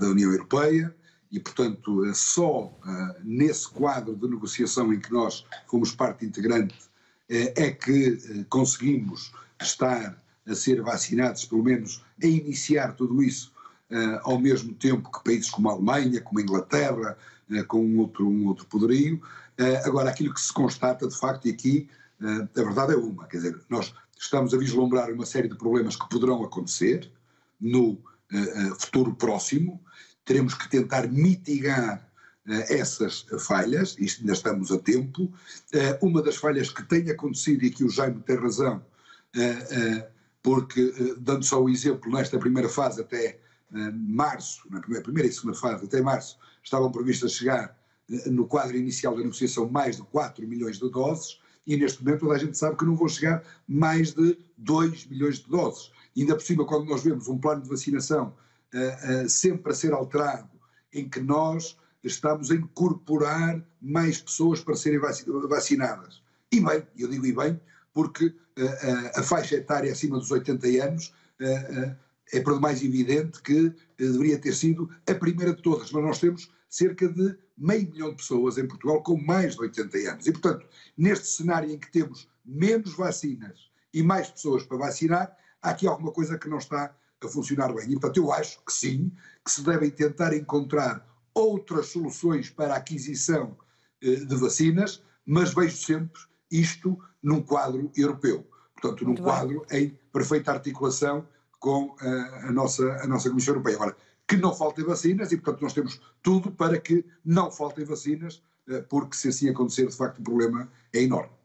da 0.00 0.08
União 0.08 0.32
Europeia 0.32 0.92
e, 1.30 1.38
portanto, 1.38 2.02
só 2.12 2.76
nesse 3.22 3.68
quadro 3.68 4.16
de 4.16 4.26
negociação 4.26 4.92
em 4.92 4.98
que 4.98 5.12
nós 5.12 5.46
fomos 5.68 5.94
parte 5.94 6.26
integrante 6.26 6.74
é 7.28 7.70
que 7.70 8.44
conseguimos 8.48 9.32
estar 9.62 10.20
a 10.44 10.54
ser 10.56 10.82
vacinados, 10.82 11.44
pelo 11.44 11.62
menos 11.62 12.04
a 12.20 12.26
iniciar 12.26 12.96
tudo 12.96 13.22
isso 13.22 13.52
ao 14.24 14.40
mesmo 14.40 14.74
tempo 14.74 15.08
que 15.08 15.22
países 15.22 15.50
como 15.50 15.70
a 15.70 15.74
Alemanha, 15.74 16.20
como 16.20 16.40
a 16.40 16.42
Inglaterra, 16.42 17.16
com 17.66 17.84
um 17.84 17.98
outro, 17.98 18.28
um 18.28 18.46
outro 18.46 18.66
poderio. 18.66 19.20
Eh, 19.60 19.82
agora, 19.84 20.08
aquilo 20.08 20.32
que 20.32 20.40
se 20.40 20.52
constata, 20.52 21.06
de 21.06 21.16
facto, 21.16 21.46
e 21.46 21.50
aqui 21.50 21.88
eh, 22.22 22.60
a 22.60 22.64
verdade 22.64 22.94
é 22.94 22.96
uma, 22.96 23.26
quer 23.26 23.36
dizer, 23.36 23.60
nós 23.68 23.94
estamos 24.18 24.54
a 24.54 24.58
vislumbrar 24.58 25.12
uma 25.12 25.26
série 25.26 25.48
de 25.48 25.56
problemas 25.56 25.96
que 25.96 26.08
poderão 26.08 26.42
acontecer 26.42 27.10
no 27.60 28.02
eh, 28.32 28.70
futuro 28.78 29.14
próximo, 29.14 29.78
teremos 30.24 30.54
que 30.54 30.68
tentar 30.68 31.08
mitigar 31.08 32.08
essas 32.68 33.26
falhas, 33.46 33.94
isto 33.98 34.22
ainda 34.22 34.32
estamos 34.32 34.72
a 34.72 34.78
tempo. 34.78 35.32
Uma 36.00 36.20
das 36.22 36.36
falhas 36.36 36.70
que 36.70 36.82
tem 36.82 37.08
acontecido, 37.08 37.62
e 37.62 37.68
aqui 37.68 37.84
o 37.84 37.90
Jaime 37.90 38.20
tem 38.22 38.36
razão, 38.36 38.82
porque, 40.42 41.14
dando 41.18 41.44
só 41.44 41.62
o 41.62 41.68
exemplo, 41.68 42.10
nesta 42.10 42.38
primeira 42.38 42.68
fase 42.68 43.02
até 43.02 43.38
março, 43.92 44.62
na 44.70 44.80
primeira 44.80 45.28
e 45.28 45.32
segunda 45.32 45.56
fase, 45.56 45.84
até 45.84 46.00
março, 46.00 46.38
estavam 46.62 46.90
previstas 46.90 47.32
chegar 47.32 47.78
no 48.26 48.46
quadro 48.46 48.76
inicial 48.76 49.14
da 49.14 49.22
negociação 49.22 49.68
mais 49.68 49.96
de 49.96 50.02
4 50.02 50.46
milhões 50.46 50.78
de 50.78 50.90
doses 50.90 51.38
e 51.66 51.76
neste 51.76 52.02
momento 52.02 52.20
toda 52.20 52.34
a 52.34 52.38
gente 52.38 52.58
sabe 52.58 52.76
que 52.76 52.84
não 52.84 52.96
vão 52.96 53.08
chegar 53.08 53.44
mais 53.68 54.12
de 54.12 54.36
2 54.56 55.06
milhões 55.06 55.38
de 55.38 55.48
doses. 55.48 55.92
Ainda 56.16 56.34
por 56.34 56.42
cima, 56.42 56.66
quando 56.66 56.88
nós 56.88 57.04
vemos 57.04 57.28
um 57.28 57.38
plano 57.38 57.62
de 57.62 57.68
vacinação 57.68 58.34
uh, 58.74 59.24
uh, 59.24 59.28
sempre 59.28 59.70
a 59.70 59.74
ser 59.74 59.92
alterado, 59.92 60.50
em 60.92 61.08
que 61.08 61.20
nós 61.20 61.78
estamos 62.02 62.50
a 62.50 62.54
incorporar 62.54 63.62
mais 63.80 64.20
pessoas 64.20 64.60
para 64.60 64.74
serem 64.74 64.98
vacinadas. 65.48 66.22
E 66.50 66.60
bem, 66.60 66.84
eu 66.98 67.08
digo 67.08 67.26
e 67.26 67.32
bem, 67.32 67.60
porque 67.92 68.26
uh, 68.26 69.10
a 69.14 69.22
faixa 69.22 69.54
etária 69.54 69.92
acima 69.92 70.18
dos 70.18 70.30
80 70.30 70.66
anos 70.84 71.14
é 72.32 72.40
por 72.40 72.54
demais 72.54 72.82
evidente 72.82 73.42
que 73.42 73.72
deveria 73.98 74.38
ter 74.38 74.54
sido 74.54 74.88
a 75.08 75.14
primeira 75.14 75.54
de 75.54 75.62
todas, 75.62 75.90
mas 75.90 76.04
nós 76.04 76.18
temos 76.18 76.50
cerca 76.68 77.08
de 77.08 77.36
meio 77.58 77.90
milhão 77.90 78.10
de 78.10 78.16
pessoas 78.16 78.56
em 78.56 78.66
Portugal 78.66 79.02
com 79.02 79.16
mais 79.20 79.54
de 79.54 79.60
80 79.62 79.98
anos. 79.98 80.26
E, 80.26 80.32
portanto, 80.32 80.66
neste 80.96 81.26
cenário 81.26 81.70
em 81.70 81.78
que 81.78 81.90
temos 81.90 82.28
menos 82.44 82.94
vacinas 82.94 83.70
e 83.92 84.02
mais 84.02 84.30
pessoas 84.30 84.62
para 84.62 84.78
vacinar, 84.78 85.36
há 85.60 85.70
aqui 85.70 85.86
alguma 85.86 86.12
coisa 86.12 86.38
que 86.38 86.48
não 86.48 86.58
está 86.58 86.94
a 87.22 87.28
funcionar 87.28 87.72
bem. 87.74 87.86
E, 87.90 87.92
portanto, 87.92 88.16
eu 88.16 88.32
acho 88.32 88.64
que 88.64 88.72
sim, 88.72 89.12
que 89.44 89.50
se 89.50 89.62
devem 89.62 89.90
tentar 89.90 90.34
encontrar 90.34 91.06
outras 91.34 91.86
soluções 91.86 92.48
para 92.48 92.74
a 92.74 92.78
aquisição 92.78 93.56
eh, 94.02 94.16
de 94.16 94.36
vacinas, 94.36 95.02
mas 95.26 95.52
vejo 95.52 95.76
sempre 95.76 96.20
isto 96.50 96.98
num 97.22 97.42
quadro 97.42 97.90
europeu. 97.96 98.48
Portanto, 98.80 99.02
num 99.02 99.10
Muito 99.10 99.22
quadro 99.22 99.66
bem. 99.68 99.84
em 99.84 99.98
perfeita 100.12 100.52
articulação 100.52 101.28
com 101.60 101.94
a, 102.00 102.50
nossa, 102.50 102.82
a 103.02 103.06
nossa 103.06 103.28
Comissão 103.28 103.52
Europeia. 103.52 103.76
Agora, 103.76 103.96
que 104.26 104.36
não 104.36 104.54
faltem 104.54 104.84
vacinas 104.84 105.30
e, 105.30 105.36
portanto, 105.36 105.62
nós 105.62 105.72
temos 105.72 106.00
tudo 106.22 106.50
para 106.50 106.80
que 106.80 107.04
não 107.24 107.50
faltem 107.50 107.84
vacinas, 107.84 108.42
eh, 108.68 108.80
porque 108.88 109.16
se 109.16 109.28
assim 109.28 109.48
acontecer, 109.48 109.86
de 109.86 109.96
facto, 109.96 110.18
o 110.18 110.22
problema 110.22 110.68
é 110.92 111.02
enorme. 111.02 111.39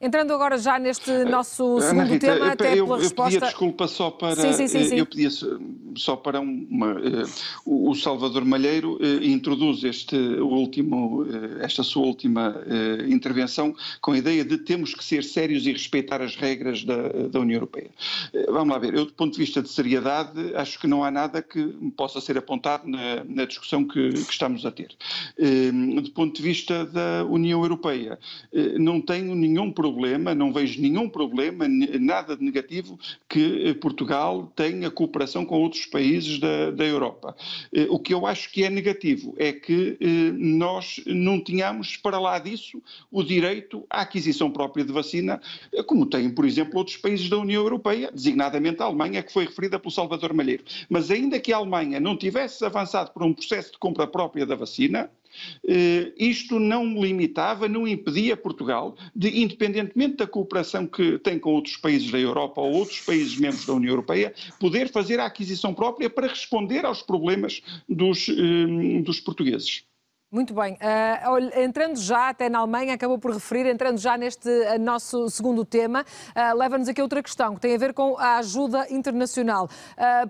Entrando 0.00 0.32
agora 0.32 0.56
já 0.58 0.78
neste 0.78 1.10
nosso 1.24 1.80
segundo 1.80 2.06
Rita, 2.06 2.34
tema, 2.34 2.52
até 2.52 2.78
eu, 2.78 2.84
pela 2.84 2.98
eu 2.98 3.02
resposta... 3.02 3.34
Eu 3.34 3.40
pedia 3.40 3.48
desculpa 3.48 3.88
só 3.88 4.10
para... 4.12 4.36
Sim, 4.36 4.52
sim, 4.52 4.68
sim, 4.68 4.84
sim. 4.84 4.96
Eu 4.96 5.06
pedia 5.06 5.28
só 5.96 6.14
para 6.14 6.40
uma... 6.40 6.96
O 7.66 7.94
Salvador 7.96 8.44
Malheiro 8.44 8.96
eh, 9.00 9.26
introduz 9.26 9.82
este 9.82 10.16
último, 10.16 11.26
eh, 11.26 11.64
esta 11.64 11.82
sua 11.82 12.06
última 12.06 12.62
eh, 12.66 13.06
intervenção 13.08 13.74
com 14.00 14.12
a 14.12 14.18
ideia 14.18 14.44
de 14.44 14.56
temos 14.58 14.94
que 14.94 15.04
ser 15.04 15.24
sérios 15.24 15.66
e 15.66 15.72
respeitar 15.72 16.22
as 16.22 16.36
regras 16.36 16.84
da, 16.84 17.08
da 17.28 17.40
União 17.40 17.56
Europeia. 17.56 17.90
Vamos 18.48 18.68
lá 18.68 18.78
ver, 18.78 18.94
eu 18.94 19.04
do 19.04 19.12
ponto 19.12 19.32
de 19.32 19.38
vista 19.38 19.60
de 19.60 19.68
seriedade 19.68 20.54
acho 20.54 20.78
que 20.78 20.86
não 20.86 21.02
há 21.02 21.10
nada 21.10 21.42
que 21.42 21.64
possa 21.96 22.20
ser 22.20 22.38
apontado 22.38 22.88
na, 22.88 23.24
na 23.24 23.44
discussão 23.44 23.84
que, 23.84 24.10
que, 24.12 24.32
estamos 24.32 24.64
a 24.64 24.70
ter. 24.70 24.94
Do 26.02 26.10
ponto 26.12 26.36
de 26.36 26.42
vista 26.42 26.84
da 26.86 27.24
União 27.24 27.62
Europeia, 27.62 28.18
não 28.78 29.00
tenho 29.00 29.34
nenhum 29.34 29.67
problema 29.70 30.18
problema, 30.18 30.34
não 30.34 30.52
vejo 30.52 30.80
nenhum 30.80 31.08
problema, 31.08 31.66
nada 31.68 32.36
de 32.36 32.44
negativo 32.44 32.98
que 33.28 33.74
Portugal 33.74 34.52
tenha 34.54 34.90
cooperação 34.90 35.44
com 35.44 35.60
outros 35.60 35.86
países 35.86 36.38
da, 36.38 36.70
da 36.70 36.84
Europa. 36.84 37.36
O 37.90 37.98
que 37.98 38.12
eu 38.12 38.26
acho 38.26 38.50
que 38.50 38.64
é 38.64 38.70
negativo 38.70 39.34
é 39.38 39.52
que 39.52 39.98
nós 40.38 41.00
não 41.06 41.40
tínhamos, 41.40 41.96
para 41.96 42.18
lá 42.18 42.38
disso, 42.38 42.82
o 43.10 43.22
direito 43.22 43.84
à 43.90 44.02
aquisição 44.02 44.50
própria 44.50 44.84
de 44.84 44.92
vacina, 44.92 45.40
como 45.86 46.06
têm, 46.06 46.30
por 46.30 46.44
exemplo, 46.44 46.78
outros 46.78 46.96
países 46.96 47.28
da 47.28 47.38
União 47.38 47.62
Europeia, 47.62 48.10
designadamente 48.12 48.82
a 48.82 48.86
Alemanha, 48.86 49.22
que 49.22 49.32
foi 49.32 49.44
referida 49.44 49.78
pelo 49.78 49.90
Salvador 49.90 50.32
Malheiro. 50.32 50.64
Mas 50.88 51.10
ainda 51.10 51.38
que 51.40 51.52
a 51.52 51.56
Alemanha 51.56 52.00
não 52.00 52.16
tivesse 52.16 52.64
avançado 52.64 53.10
por 53.12 53.22
um 53.22 53.32
processo 53.32 53.72
de 53.72 53.78
compra 53.78 54.06
própria 54.06 54.46
da 54.46 54.54
vacina, 54.54 54.98
eh, 55.00 55.10
isto 56.16 56.58
não 56.58 57.00
limitava, 57.00 57.68
não 57.68 57.86
impedia 57.86 58.36
Portugal 58.36 58.96
de, 59.14 59.40
independentemente 59.40 60.16
da 60.16 60.26
cooperação 60.26 60.86
que 60.86 61.18
tem 61.18 61.38
com 61.38 61.50
outros 61.50 61.76
países 61.76 62.10
da 62.10 62.18
Europa 62.18 62.60
ou 62.60 62.72
outros 62.72 63.00
países 63.00 63.38
membros 63.38 63.66
da 63.66 63.74
União 63.74 63.90
Europeia, 63.90 64.34
poder 64.58 64.90
fazer 64.90 65.20
a 65.20 65.26
aquisição 65.26 65.74
própria 65.74 66.10
para 66.10 66.26
responder 66.26 66.84
aos 66.84 67.02
problemas 67.02 67.62
dos, 67.88 68.28
eh, 68.28 69.02
dos 69.02 69.20
portugueses. 69.20 69.84
Muito 70.30 70.52
bem. 70.52 70.74
Uh, 70.74 71.58
entrando 71.58 71.96
já 71.96 72.28
até 72.28 72.50
na 72.50 72.58
Alemanha, 72.58 72.92
acabou 72.92 73.18
por 73.18 73.32
referir, 73.32 73.64
entrando 73.64 73.96
já 73.96 74.14
neste 74.18 74.46
uh, 74.46 74.78
nosso 74.78 75.30
segundo 75.30 75.64
tema, 75.64 76.04
uh, 76.36 76.54
leva-nos 76.54 76.86
aqui 76.86 77.00
a 77.00 77.04
outra 77.04 77.22
questão, 77.22 77.54
que 77.54 77.62
tem 77.62 77.74
a 77.74 77.78
ver 77.78 77.94
com 77.94 78.14
a 78.18 78.36
ajuda 78.36 78.86
internacional. 78.90 79.70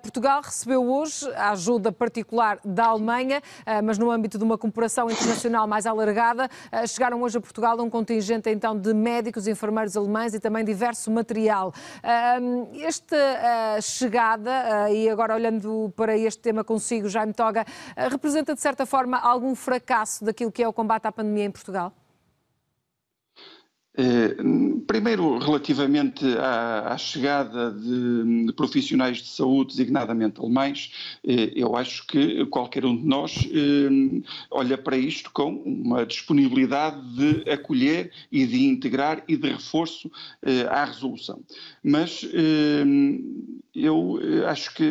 Portugal 0.00 0.40
recebeu 0.40 0.88
hoje 0.88 1.28
a 1.34 1.50
ajuda 1.50 1.90
particular 1.90 2.60
da 2.64 2.86
Alemanha, 2.86 3.42
mas 3.84 3.98
no 3.98 4.10
âmbito 4.10 4.38
de 4.38 4.44
uma 4.44 4.56
cooperação 4.56 5.10
internacional 5.10 5.66
mais 5.66 5.86
alargada, 5.86 6.48
chegaram 6.86 7.20
hoje 7.22 7.38
a 7.38 7.40
Portugal 7.40 7.80
um 7.80 7.90
contingente 7.90 8.48
então 8.50 8.78
de 8.78 8.94
médicos 8.94 9.46
enfermeiros 9.46 9.96
alemães 9.96 10.32
e 10.34 10.40
também 10.40 10.64
diverso 10.64 11.10
material. 11.10 11.72
Esta 12.80 13.80
chegada, 13.80 14.90
e 14.90 15.08
agora 15.08 15.34
olhando 15.34 15.92
para 15.96 16.16
este 16.16 16.40
tema 16.40 16.64
consigo, 16.64 17.08
Jaime 17.08 17.32
Toga, 17.32 17.64
representa 18.10 18.54
de 18.54 18.60
certa 18.60 18.86
forma 18.86 19.18
algum 19.18 19.54
fracasso 19.54 19.87
fracasso 19.88 20.22
daquilo 20.22 20.52
que 20.52 20.62
é 20.62 20.68
o 20.68 20.72
combate 20.72 21.06
à 21.06 21.12
pandemia 21.12 21.44
em 21.44 21.50
Portugal? 21.50 21.92
Eh, 24.00 24.36
primeiro, 24.86 25.38
relativamente 25.38 26.24
à, 26.38 26.92
à 26.92 26.98
chegada 26.98 27.72
de, 27.72 28.46
de, 28.46 28.52
profissionais 28.52 29.16
de 29.16 29.26
saúde, 29.26 29.70
designadamente 29.70 30.38
alemães, 30.38 31.18
eh, 31.26 31.50
eu 31.56 31.74
acho 31.74 32.06
que 32.06 32.46
qualquer 32.46 32.84
um 32.84 32.96
de 32.96 33.04
nós 33.04 33.48
eh, 33.50 34.22
olha 34.52 34.78
para 34.78 34.96
isto 34.96 35.32
com 35.32 35.50
uma 35.50 36.06
disponibilidade 36.06 37.02
de 37.16 37.50
acolher 37.50 38.12
e 38.30 38.46
de 38.46 38.66
integrar 38.66 39.24
e 39.26 39.36
de 39.36 39.48
reforço 39.48 40.08
à 40.70 40.84
resolução. 40.84 41.42
Mas 41.82 42.24
eu 43.84 44.18
acho 44.46 44.74
que 44.74 44.84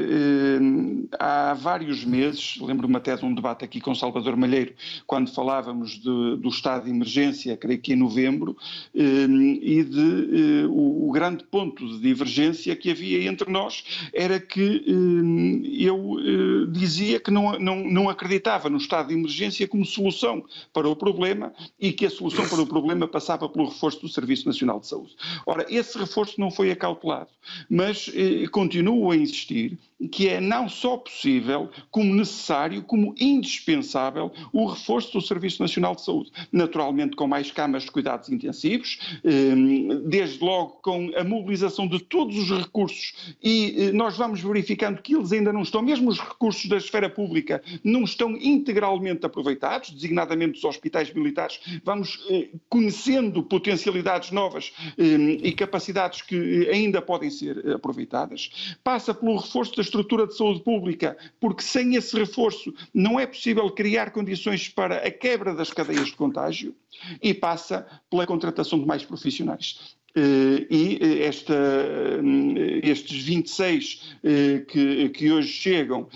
há 1.20 1.53
vários 1.53 2.03
meses, 2.06 2.58
lembro-me 2.62 2.96
até 2.96 3.15
de 3.15 3.25
um 3.25 3.34
debate 3.34 3.63
aqui 3.63 3.79
com 3.79 3.94
Salvador 3.96 4.36
Malheiro, 4.36 4.74
quando 5.06 5.34
falávamos 5.34 5.91
de, 5.91 6.38
do 6.38 6.50
estado 6.50 6.86
de 6.86 6.91
emergência, 6.91 7.56
creio 7.58 7.79
que 7.79 7.94
em 7.94 7.96
novembro, 7.96 8.56
Ehm, 8.96 9.60
e 9.62 9.84
de, 9.84 10.63
eh, 10.63 10.67
o, 10.67 11.12
grande 11.12 11.44
ponto 11.46 11.88
de 11.88 12.00
divergência 12.00 12.75
que 12.75 12.91
havia 12.91 13.27
entre 13.27 13.50
nós 13.51 13.84
era 14.13 14.39
que 14.39 14.84
ehm, 14.88 15.63
eu 15.79 16.17
eh, 16.20 16.72
dizia 16.72 17.20
que 17.20 17.32
não, 17.32 17.58
não, 17.60 17.84
não 17.84 18.10
acreditava 18.10 18.70
no 18.70 18.77
estado 18.77 19.10
de 19.10 19.13
emergência 19.13 19.67
como 19.67 19.86
solução 19.86 20.44
para 20.74 20.88
o 20.88 20.96
problema 20.96 21.53
e 21.79 21.91
que 21.91 22.06
a 22.06 22.10
solução 22.10 22.48
para 22.48 22.62
o 22.62 22.67
problema 22.67 23.08
passava 23.08 23.48
pelo 23.50 23.70
reforço 23.70 24.01
do 24.01 24.10
Serviço 24.10 24.48
Nacional 24.48 24.79
de 24.79 24.88
Saúde. 24.88 25.15
Ora, 25.46 25.65
esse 25.70 25.98
reforço 25.98 26.39
não 26.39 26.51
foi 26.51 26.72
acautelado, 26.72 27.29
mas 27.70 28.11
eh, 28.14 28.48
continuo 28.77 29.11
a 29.11 29.16
insistir 29.16 29.77
que 30.11 30.27
é 30.29 30.40
não 30.40 30.70
só 30.70 30.98
possível, 30.98 31.70
como 31.90 32.13
necessário, 32.13 32.83
como 32.83 33.16
indispensável 33.20 34.31
o 34.53 34.68
reforço 34.68 35.13
do 35.13 35.22
Serviço 35.22 35.61
Nacional 35.61 35.96
de 35.96 36.03
Saúde. 36.03 36.31
Naturalmente 36.51 37.16
com 37.16 37.27
mais 37.27 37.51
camas 37.51 37.83
de 37.83 37.92
cuidados 37.92 38.29
intensivos, 38.29 39.00
ehm, 39.24 40.07
desde 40.07 40.44
logo 40.44 40.79
com 40.83 41.11
a 41.16 41.24
mobilização 41.24 41.87
de 41.87 42.00
todos 42.00 42.37
os 42.37 42.50
recursos 42.50 43.35
e 43.42 43.75
eh, 43.77 43.92
nós 43.92 44.16
vamos 44.18 44.42
verificando 44.42 45.01
que 45.01 45.16
eles 45.16 45.31
ainda 45.31 45.51
não 45.51 45.63
estão, 45.63 45.81
mesmo 45.81 46.09
os 46.09 46.20
recursos 46.20 46.66
da 46.70 46.77
esfera 46.77 47.09
pública 47.09 47.61
não 47.83 48.03
estão 48.03 48.37
integralmente 48.37 49.25
aproveitados, 49.25 49.90
designadamente 49.90 50.59
os 50.59 50.63
hospitais 50.63 51.11
militares, 51.11 51.59
vamos 51.83 52.24
eh, 52.29 52.50
conhecendo 52.70 53.42
potencialidades 53.42 54.31
novas 54.31 54.72
ehm, 54.98 55.40
e 55.42 55.51
capacidades 55.53 56.22
que 56.22 56.70
ainda 56.70 57.01
podem 57.01 57.31
ser 57.31 57.72
aproveitadas. 57.72 58.67
Passa 58.84 59.14
pelo 59.14 59.38
reforço 59.38 59.75
das 59.75 59.88
estrutura 59.88 60.27
de 60.27 60.36
saúde 60.36 60.62
pública, 60.62 61.18
porque 61.40 61.62
sem 61.62 61.96
esse 61.96 62.16
reforço 62.18 62.74
não 62.94 63.20
é 63.20 63.25
possível 63.25 63.70
criar 63.72 64.12
condições 64.12 64.70
para 64.70 64.98
a 64.98 65.12
quebra 65.12 65.53
das 65.53 65.72
cadeias 65.72 66.08
de 66.08 66.16
contágio 66.16 66.75
e 67.22 67.34
passa 67.34 67.88
pela 68.10 68.25
contratação 68.25 68.80
de 68.80 68.86
mais 68.86 69.03
profissionais. 69.03 69.98
Uh, 70.18 70.66
e 70.68 70.98
eh, 71.00 71.25
esta, 71.27 71.53
uh, 71.53 72.80
estes 72.82 73.24
26 73.24 73.94
uh, 73.94 74.66
que, 74.66 75.10
que 75.10 75.32
hoje 75.32 75.50
chegam 75.50 76.08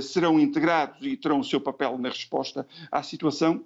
serão 0.00 0.40
integrados 0.40 1.06
e 1.06 1.14
terão 1.14 1.40
o 1.40 1.44
seu 1.44 1.60
papel 1.60 1.98
na 1.98 2.08
resposta 2.08 2.66
à 2.90 3.02
situação 3.02 3.62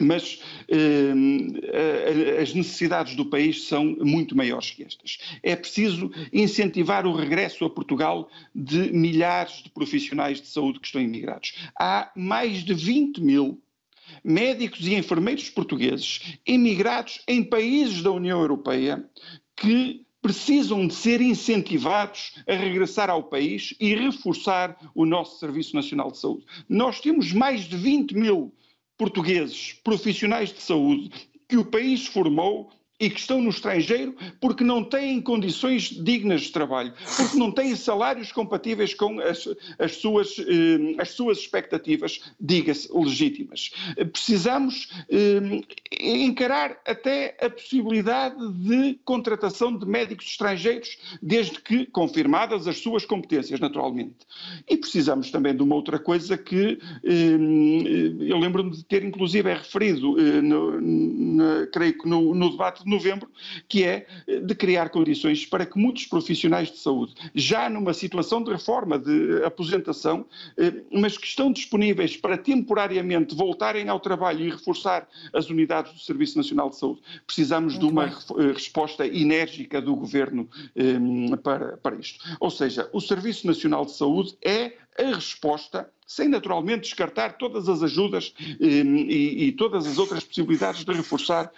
mas 0.00 0.40
eh, 0.68 2.40
as 2.40 2.54
necessidades 2.54 3.14
do 3.14 3.26
país 3.26 3.64
são 3.64 3.96
muito 4.00 4.36
maiores 4.36 4.70
que 4.70 4.84
estas. 4.84 5.18
É 5.42 5.54
preciso 5.54 6.10
incentivar 6.32 7.06
o 7.06 7.14
regresso 7.14 7.64
a 7.64 7.70
Portugal 7.70 8.30
de 8.54 8.92
milhares 8.92 9.62
de 9.62 9.70
profissionais 9.70 10.40
de 10.40 10.48
saúde 10.48 10.80
que 10.80 10.86
estão 10.86 11.00
imigrados. 11.00 11.54
Há 11.78 12.10
mais 12.16 12.64
de 12.64 12.74
20 12.74 13.20
mil 13.20 13.60
médicos 14.24 14.86
e 14.86 14.94
enfermeiros 14.94 15.48
portugueses 15.48 16.38
emigrados 16.46 17.22
em 17.26 17.42
países 17.42 18.02
da 18.02 18.10
União 18.10 18.40
Europeia 18.40 19.04
que 19.56 20.04
precisam 20.20 20.86
de 20.86 20.94
ser 20.94 21.20
incentivados 21.20 22.34
a 22.46 22.54
regressar 22.54 23.10
ao 23.10 23.24
país 23.24 23.74
e 23.80 23.94
reforçar 23.94 24.76
o 24.94 25.04
nosso 25.04 25.40
Serviço 25.40 25.74
Nacional 25.74 26.12
de 26.12 26.18
Saúde. 26.18 26.46
Nós 26.68 27.00
temos 27.00 27.32
mais 27.32 27.62
de 27.62 27.76
20 27.76 28.14
mil 28.14 28.54
portugueses 29.02 29.72
profissionais 29.82 30.52
de 30.52 30.62
saúde 30.62 31.10
que 31.48 31.56
o 31.56 31.64
país 31.64 32.06
formou 32.06 32.70
e 33.02 33.10
que 33.10 33.18
estão 33.18 33.42
no 33.42 33.50
estrangeiro 33.50 34.14
porque 34.40 34.62
não 34.62 34.84
têm 34.84 35.20
condições 35.20 35.88
dignas 35.90 36.42
de 36.42 36.52
trabalho, 36.52 36.92
porque 37.16 37.36
não 37.36 37.50
têm 37.50 37.74
salários 37.74 38.30
compatíveis 38.30 38.94
com 38.94 39.18
as, 39.18 39.48
as, 39.76 39.96
suas, 39.96 40.38
eh, 40.38 40.94
as 40.98 41.10
suas 41.10 41.38
expectativas, 41.38 42.20
diga-se, 42.40 42.88
legítimas. 42.96 43.72
Precisamos 44.12 44.88
eh, 45.10 45.62
encarar 46.00 46.80
até 46.86 47.36
a 47.40 47.50
possibilidade 47.50 48.36
de 48.52 49.00
contratação 49.04 49.76
de 49.76 49.84
médicos 49.84 50.26
estrangeiros, 50.26 50.96
desde 51.20 51.60
que 51.60 51.86
confirmadas 51.86 52.68
as 52.68 52.78
suas 52.78 53.04
competências, 53.04 53.58
naturalmente. 53.58 54.14
E 54.70 54.76
precisamos 54.76 55.28
também 55.32 55.56
de 55.56 55.62
uma 55.64 55.74
outra 55.74 55.98
coisa 55.98 56.38
que 56.38 56.78
eh, 57.02 58.28
eu 58.28 58.38
lembro-me 58.38 58.70
de 58.70 58.84
ter, 58.84 59.02
inclusive, 59.02 59.50
é 59.50 59.54
referido, 59.54 60.14
no, 60.40 60.80
no, 60.80 61.66
creio 61.72 61.98
que 61.98 62.08
no, 62.08 62.32
no 62.32 62.50
debate 62.50 62.84
de 62.84 62.91
novembro, 62.92 63.28
que 63.68 63.84
é 63.84 64.06
eh, 64.26 64.40
de 64.40 64.54
criar 64.54 64.90
condições 64.90 65.44
para 65.46 65.66
que 65.66 65.78
muitos 65.78 66.06
profissionais 66.06 66.70
de 66.70 66.78
saúde, 66.78 67.14
já 67.34 67.68
numa 67.68 67.92
situação 67.92 68.42
de 68.42 68.52
reforma, 68.52 68.98
de 68.98 69.42
aposentação, 69.44 70.26
eh, 70.56 70.72
mas 70.92 71.18
que 71.18 71.26
estão 71.26 71.52
disponíveis 71.52 72.16
para 72.16 72.38
temporariamente 72.38 73.34
voltarem 73.34 73.88
ao 73.88 73.98
trabalho 73.98 74.44
e 74.44 74.50
reforçar 74.50 75.08
as 75.32 75.50
unidades 75.50 75.92
do 75.92 75.98
Serviço 75.98 76.36
Nacional 76.36 76.70
de 76.70 76.76
Saúde, 76.76 77.00
precisamos 77.26 77.74
Muito 77.74 77.86
de 77.86 77.92
uma 77.92 78.06
bem. 78.06 78.50
Eh, 78.50 78.52
resposta 78.52 79.06
enérgica 79.06 79.80
do 79.80 79.96
Governo 79.96 80.48
para, 81.42 81.76
para 81.78 81.96
isto. 81.96 82.22
Ou 82.38 82.50
seja, 82.50 82.88
o 82.92 83.00
Serviço 83.00 83.46
Nacional 83.46 83.84
de 83.84 83.92
Saúde 83.92 84.36
é 84.44 84.72
a 84.98 85.14
resposta 85.14 85.90
sem 86.06 86.28
naturalmente 86.28 86.82
descartar 86.82 87.38
todas 87.38 87.68
as 87.68 87.82
ajudas 87.82 88.34
e, 88.60 89.46
e, 89.46 89.52
todas 89.52 89.86
as 89.86 89.96
outras 89.96 90.22
possibilidades 90.22 90.84
de 90.84 90.92
reforçar 90.92 91.50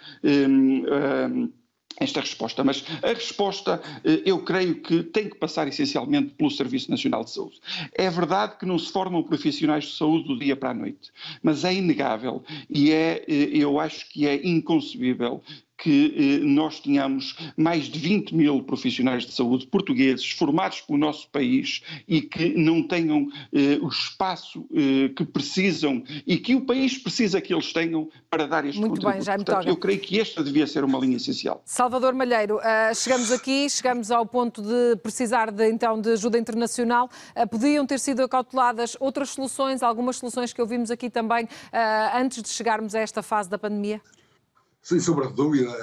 esta 1.97 2.19
resposta, 2.19 2.63
mas 2.63 2.83
a 3.01 3.07
resposta 3.07 3.81
eh, 4.03 4.21
eu 4.25 4.43
creio 4.43 4.81
que 4.81 5.03
tem 5.03 5.29
que 5.29 5.37
passar 5.37 5.67
essencialmente 5.67 6.33
pelo 6.33 6.51
Serviço 6.51 6.91
Nacional 6.91 7.23
de 7.23 7.31
Saúde. 7.31 7.59
É 7.93 8.09
verdade 8.09 8.57
que 8.57 8.65
não 8.65 8.77
se 8.77 8.91
formam 8.91 9.23
profissionais 9.23 9.85
de 9.85 9.93
saúde 9.93 10.27
do 10.27 10.37
dia 10.37 10.55
para 10.55 10.71
a 10.71 10.73
noite, 10.73 11.11
mas 11.41 11.63
é 11.63 11.73
inegável 11.73 12.43
e 12.69 12.91
é, 12.91 13.23
eh, 13.27 13.49
eu 13.53 13.79
acho 13.79 14.09
que 14.09 14.27
é 14.27 14.45
inconcebível 14.45 15.41
que 15.77 16.39
eh, 16.41 16.45
nós 16.45 16.79
tenhamos 16.79 17.35
mais 17.57 17.85
de 17.85 17.99
20 17.99 18.33
mil 18.33 18.63
profissionais 18.63 19.25
de 19.25 19.33
saúde 19.33 19.67
portugueses 19.67 20.29
formados 20.31 20.81
pelo 20.81 20.97
nosso 20.97 21.29
país 21.29 21.81
e 22.07 22.21
que 22.21 22.49
não 22.57 22.81
tenham 22.87 23.27
eh, 23.53 23.77
o 23.81 23.87
espaço 23.87 24.65
eh, 24.73 25.09
que 25.09 25.25
precisam 25.25 26.03
e 26.25 26.37
que 26.37 26.55
o 26.55 26.61
país 26.61 26.97
precisa 26.97 27.41
que 27.41 27.53
eles 27.53 27.73
tenham 27.73 28.09
para 28.29 28.47
dar 28.47 28.65
este 28.65 28.79
Muito 28.79 28.95
contributo. 28.95 29.17
bem, 29.17 29.25
Jaime 29.25 29.43
Portanto, 29.43 29.63
Toga. 29.63 29.69
eu 29.69 29.77
creio 29.77 29.99
que 29.99 30.19
esta 30.19 30.43
devia 30.43 30.65
ser 30.67 30.83
uma 30.83 30.99
linha 30.99 31.17
essencial. 31.17 31.61
Salvador 31.65 32.13
Malheiro, 32.13 32.57
uh, 32.57 32.95
chegamos 32.95 33.31
aqui, 33.31 33.69
chegamos 33.69 34.11
ao 34.11 34.25
ponto 34.25 34.61
de 34.61 34.95
precisar 35.01 35.51
de, 35.51 35.69
então 35.69 35.99
de 35.99 36.11
ajuda 36.11 36.37
internacional. 36.37 37.09
Uh, 37.35 37.47
podiam 37.47 37.85
ter 37.85 37.99
sido 37.99 38.23
acauteladas 38.23 38.95
outras 38.99 39.29
soluções, 39.29 39.83
algumas 39.83 40.17
soluções 40.17 40.53
que 40.53 40.61
ouvimos 40.61 40.89
aqui 40.91 41.09
também, 41.09 41.45
uh, 41.45 42.17
antes 42.17 42.41
de 42.41 42.49
chegarmos 42.49 42.95
a 42.95 42.99
esta 42.99 43.21
fase 43.21 43.49
da 43.49 43.57
pandemia? 43.57 44.01
Sem 44.85 44.99
sombra 44.99 45.25
de 45.25 45.33
dúvida, 45.33 45.75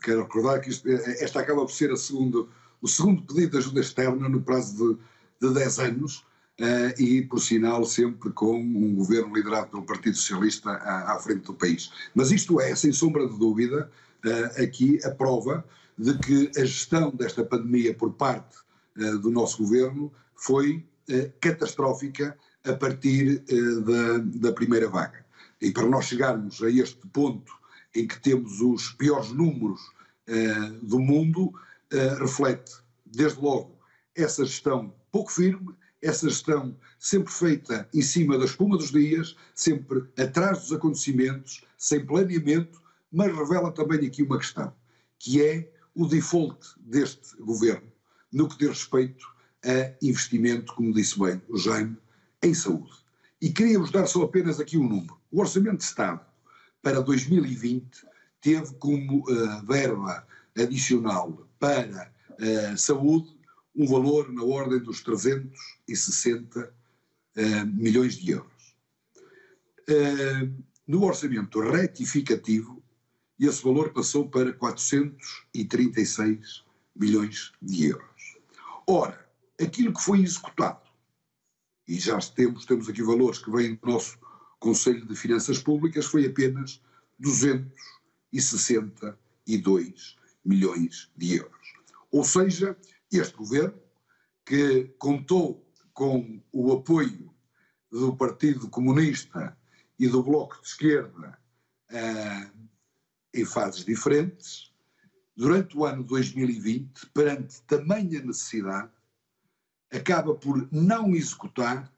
quero 0.00 0.22
recordar 0.22 0.60
que 0.60 0.70
isto, 0.70 0.88
esta 0.88 1.40
acaba 1.40 1.62
por 1.62 1.72
ser 1.72 1.96
segundo, 1.96 2.48
o 2.80 2.86
segundo 2.86 3.20
pedido 3.22 3.50
de 3.50 3.58
ajuda 3.58 3.80
externa 3.80 4.28
no 4.28 4.40
prazo 4.40 4.96
de, 5.40 5.48
de 5.48 5.54
10 5.54 5.78
anos. 5.80 6.24
Uh, 6.60 6.94
e, 7.02 7.22
por 7.22 7.40
sinal, 7.40 7.84
sempre 7.84 8.30
com 8.30 8.56
um 8.56 8.94
governo 8.94 9.34
liderado 9.34 9.70
pelo 9.70 9.82
Partido 9.82 10.16
Socialista 10.16 10.70
à, 10.70 11.14
à, 11.14 11.18
frente 11.18 11.46
do 11.46 11.54
país. 11.54 11.90
Mas 12.14 12.30
isto 12.30 12.60
é, 12.60 12.72
sem 12.76 12.92
sombra 12.92 13.26
de 13.26 13.36
dúvida, 13.36 13.90
aqui 14.62 15.00
a 15.04 15.10
prova 15.10 15.64
de 15.98 16.16
que 16.18 16.52
a 16.56 16.64
gestão 16.64 17.10
desta 17.10 17.44
pandemia 17.44 17.92
por 17.92 18.12
parte 18.12 18.56
do 19.20 19.32
nosso 19.32 19.64
governo 19.64 20.12
foi 20.36 20.86
catastrófica 21.40 22.38
a 22.64 22.72
partir 22.74 23.42
da, 23.84 24.18
da 24.48 24.52
primeira 24.52 24.88
vaga. 24.88 25.26
E 25.60 25.72
para 25.72 25.88
nós 25.88 26.04
chegarmos 26.04 26.62
a 26.62 26.70
este 26.70 27.04
ponto 27.08 27.63
em 27.94 28.06
que 28.06 28.20
temos 28.20 28.60
os 28.60 28.92
piores 28.92 29.30
números 29.30 29.80
do 30.82 30.98
mundo, 30.98 31.52
reflete, 32.18 32.72
desde 33.04 33.40
logo, 33.40 33.78
essa 34.14 34.44
gestão 34.44 34.94
pouco 35.12 35.30
firme, 35.30 35.74
essa 36.02 36.28
gestão 36.28 36.76
sempre 36.98 37.32
feita 37.32 37.88
em 37.94 38.02
cima 38.02 38.38
da 38.38 38.44
espuma 38.44 38.76
dos 38.76 38.90
dias, 38.90 39.36
sempre 39.54 40.04
atrás 40.18 40.60
dos 40.60 40.72
acontecimentos, 40.72 41.64
sem 41.78 42.04
planeamento, 42.04 42.82
mas 43.12 43.34
revela 43.34 43.70
também 43.70 44.06
aqui 44.06 44.22
uma 44.22 44.38
questão, 44.38 44.74
que 45.18 45.42
é 45.42 45.72
o 45.94 46.06
default 46.06 46.58
deste 46.80 47.36
governo 47.38 47.92
no 48.32 48.48
que 48.48 48.58
diz 48.58 48.68
respeito 48.70 49.26
a 49.64 49.94
investimento, 50.02 50.74
como 50.74 50.92
disse 50.92 51.18
bem 51.18 51.40
o 51.48 51.56
Jaime, 51.56 51.96
em 52.42 52.52
saúde. 52.52 52.92
E 53.40 53.50
queríamos 53.50 53.90
dar 53.90 54.06
só 54.06 54.22
apenas 54.22 54.58
aqui 54.58 54.76
um 54.76 54.88
número. 54.88 55.16
O 55.30 55.40
Orçamento 55.40 55.78
de 55.78 55.84
Estado 55.84 56.20
para 56.84 57.00
2020 57.00 58.06
teve 58.40 58.72
como 58.74 59.20
uh, 59.20 59.66
verba 59.66 60.24
adicional 60.56 61.48
para 61.58 62.12
uh, 62.32 62.78
saúde 62.78 63.36
um 63.74 63.86
valor 63.86 64.30
na 64.30 64.44
ordem 64.44 64.78
dos 64.78 65.02
360 65.02 66.60
uh, 66.60 66.72
milhões 67.66 68.16
de 68.16 68.32
euros. 68.32 68.54
No 70.86 71.04
orçamento 71.04 71.60
retificativo, 71.60 72.82
esse 73.40 73.62
valor 73.62 73.92
passou 73.92 74.28
para 74.28 74.52
436 74.52 76.64
milhões 76.94 77.52
de 77.60 77.88
euros. 77.88 78.38
Ora, 78.86 79.28
aquilo 79.60 79.92
que 79.92 80.02
foi 80.02 80.20
executado, 80.20 80.84
e 81.86 81.98
já 81.98 82.18
temos, 82.18 82.64
temos 82.64 82.88
aqui 82.88 83.02
valores 83.02 83.38
que 83.38 83.50
vêm 83.50 83.74
do 83.74 83.86
nosso 83.86 84.18
Conselho 84.64 85.04
de 85.04 85.14
Finanças 85.14 85.58
Públicas, 85.58 86.06
foi 86.06 86.24
apenas 86.24 86.80
262 87.18 90.16
milhões 90.42 91.10
de 91.14 91.34
euros. 91.34 91.74
Ou 92.10 92.24
seja, 92.24 92.74
este 93.12 93.36
governo, 93.36 93.78
que 94.42 94.84
contou 94.98 95.70
com 95.92 96.42
o 96.50 96.72
apoio 96.72 97.30
do 97.90 98.16
Partido 98.16 98.70
Comunista 98.70 99.54
e 99.98 100.08
do 100.08 100.22
Bloco 100.22 100.58
de 100.62 100.68
Esquerda 100.68 101.38
uh, 101.90 102.50
em 103.34 103.44
fases 103.44 103.84
diferentes, 103.84 104.72
durante 105.36 105.76
o 105.76 105.84
ano 105.84 106.02
2020, 106.02 107.04
perante 107.12 107.60
tamanha 107.62 108.22
necessidade, 108.22 108.90
acaba 109.92 110.34
por 110.34 110.66
não 110.72 111.14
executar 111.14 111.93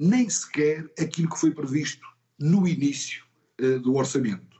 nem 0.00 0.30
sequer 0.30 0.90
aquilo 0.98 1.28
que 1.28 1.38
foi 1.38 1.50
previsto 1.50 2.08
no 2.38 2.66
início 2.66 3.22
uh, 3.60 3.78
do 3.80 3.94
orçamento. 3.96 4.58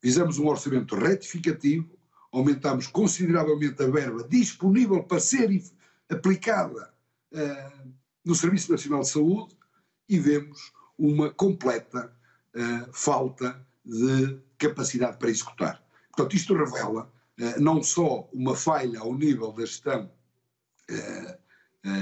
Fizemos 0.00 0.38
um 0.38 0.46
orçamento 0.46 0.96
retificativo 0.96 1.86
aumentámos 2.32 2.86
consideravelmente 2.86 3.82
a 3.82 3.86
verba 3.86 4.26
disponível 4.26 5.02
para 5.02 5.20
ser 5.20 5.62
aplicada 6.08 6.90
uh, 7.32 7.92
no 8.24 8.34
Serviço 8.34 8.72
Nacional 8.72 9.02
de 9.02 9.10
Saúde 9.10 9.54
e 10.08 10.18
vemos 10.18 10.72
uma 10.96 11.30
completa 11.30 12.10
uh, 12.54 12.92
falta 12.92 13.62
de 13.84 14.38
capacidade 14.56 15.18
para 15.18 15.28
executar. 15.28 15.82
Portanto, 16.10 16.34
isto 16.34 16.54
revela 16.54 17.12
não 17.60 17.80
só 17.80 18.28
uma 18.32 18.56
falha 18.56 18.98
ao 18.98 19.14
nível 19.14 19.52
da 19.52 19.64
gestão 19.64 20.10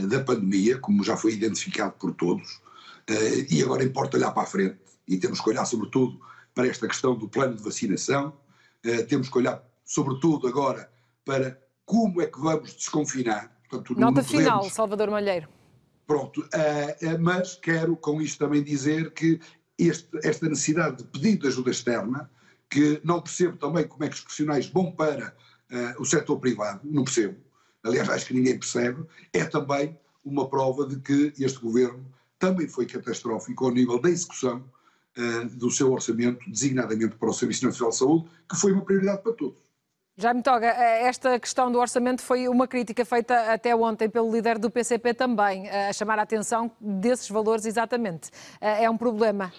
da 0.09 0.25
pandemia, 0.25 0.79
como 0.79 1.05
já 1.05 1.15
foi 1.15 1.35
identificado 1.35 1.93
por 1.99 2.15
todos, 2.15 2.63
e 3.51 3.63
agora 3.63 3.85
importa 3.85 4.17
olhar 4.17 4.33
para 4.33 4.43
a 4.43 4.47
frente 4.47 4.79
e 5.07 5.17
temos 5.17 5.41
que 5.41 5.49
olhar 5.49 5.65
sobretudo 5.65 6.21
para 6.55 6.67
esta 6.67 6.89
questão 6.89 7.17
do 7.17 7.29
plano 7.29 7.55
de 7.57 7.63
vacinação, 7.63 8.33
temos 9.09 9.29
que 9.29 9.39
olhar 9.39 9.63
sobretudo 9.87 10.49
agora, 10.49 10.91
para 11.25 11.59
como 11.85 12.21
é 12.21 12.27
que 12.27 12.41
vamos 12.41 12.75
desconfinar. 12.75 13.57
Portanto, 13.69 13.99
Nota 13.99 14.23
podemos... 14.23 14.31
final, 14.31 14.71
Salvador 14.71 15.11
Malheiro. 15.11 15.49
Pronto, 16.07 16.41
uh, 16.41 17.19
mas 17.21 17.55
quero 17.55 17.97
com 17.97 18.21
isto 18.21 18.39
também 18.39 18.63
dizer 18.63 19.13
que 19.13 19.41
este, 19.79 20.09
esta 20.25 20.49
necessidade 20.49 20.99
de 20.99 21.05
pedido 21.05 21.43
de 21.43 21.49
ajuda 21.49 21.71
externa, 21.71 22.31
que 22.69 23.01
não 23.05 23.21
percebo 23.21 23.57
também 23.57 23.87
como 23.87 24.05
é 24.05 24.09
que 24.09 24.15
os 24.15 24.21
profissionais 24.21 24.67
vão 24.67 24.91
para 24.91 25.35
o 25.99 26.05
setor 26.05 26.39
privado, 26.39 26.81
não 26.85 27.03
percebo, 27.03 27.37
aliás 27.83 28.09
acho 28.09 28.27
que 28.27 28.35
ninguém 28.35 28.57
percebe, 28.57 29.05
é 29.33 29.45
também 29.45 29.99
uma 30.25 30.49
prova 30.49 30.87
de 30.87 30.97
que 31.01 31.33
este 31.39 31.59
governo 31.59 32.07
também 32.39 32.69
foi 32.69 32.87
catastrófico 32.87 33.65
ao 33.65 33.71
nível 33.71 34.01
da 34.01 34.11
execução 34.11 34.63
do 35.53 35.71
seu 35.71 35.91
orçamento, 35.93 36.39
designadamente 36.51 37.17
para 37.17 37.31
o 37.31 37.33
Serviço 37.33 37.65
Nacional 37.65 37.91
de 37.91 37.97
Saúde, 37.97 38.29
que 38.47 38.55
foi 38.55 38.73
uma 38.73 38.85
prioridade 38.85 39.23
para 39.23 39.33
todos. 39.33 39.67
Jaime 40.19 40.43
Toga, 40.43 40.67
eh, 40.69 41.03
esta 41.03 41.39
questão 41.39 41.71
do 41.71 41.79
orçamento 41.79 42.23
foi 42.23 42.49
uma 42.49 42.67
crítica 42.67 43.05
feita 43.05 43.53
até 43.53 43.77
ontem 43.77 44.09
pelo 44.09 44.33
líder 44.33 44.59
do 44.59 44.71
PCP 44.71 45.13
também, 45.13 45.69
eh, 45.69 45.91
a 45.91 45.93
chamar 45.93 46.19
a 46.19 46.23
atenção 46.23 46.71
desses 46.81 47.29
valores 47.29 47.67
exatamente. 47.67 48.31
É 48.59 48.89
um 48.89 48.97
problema 48.97 49.53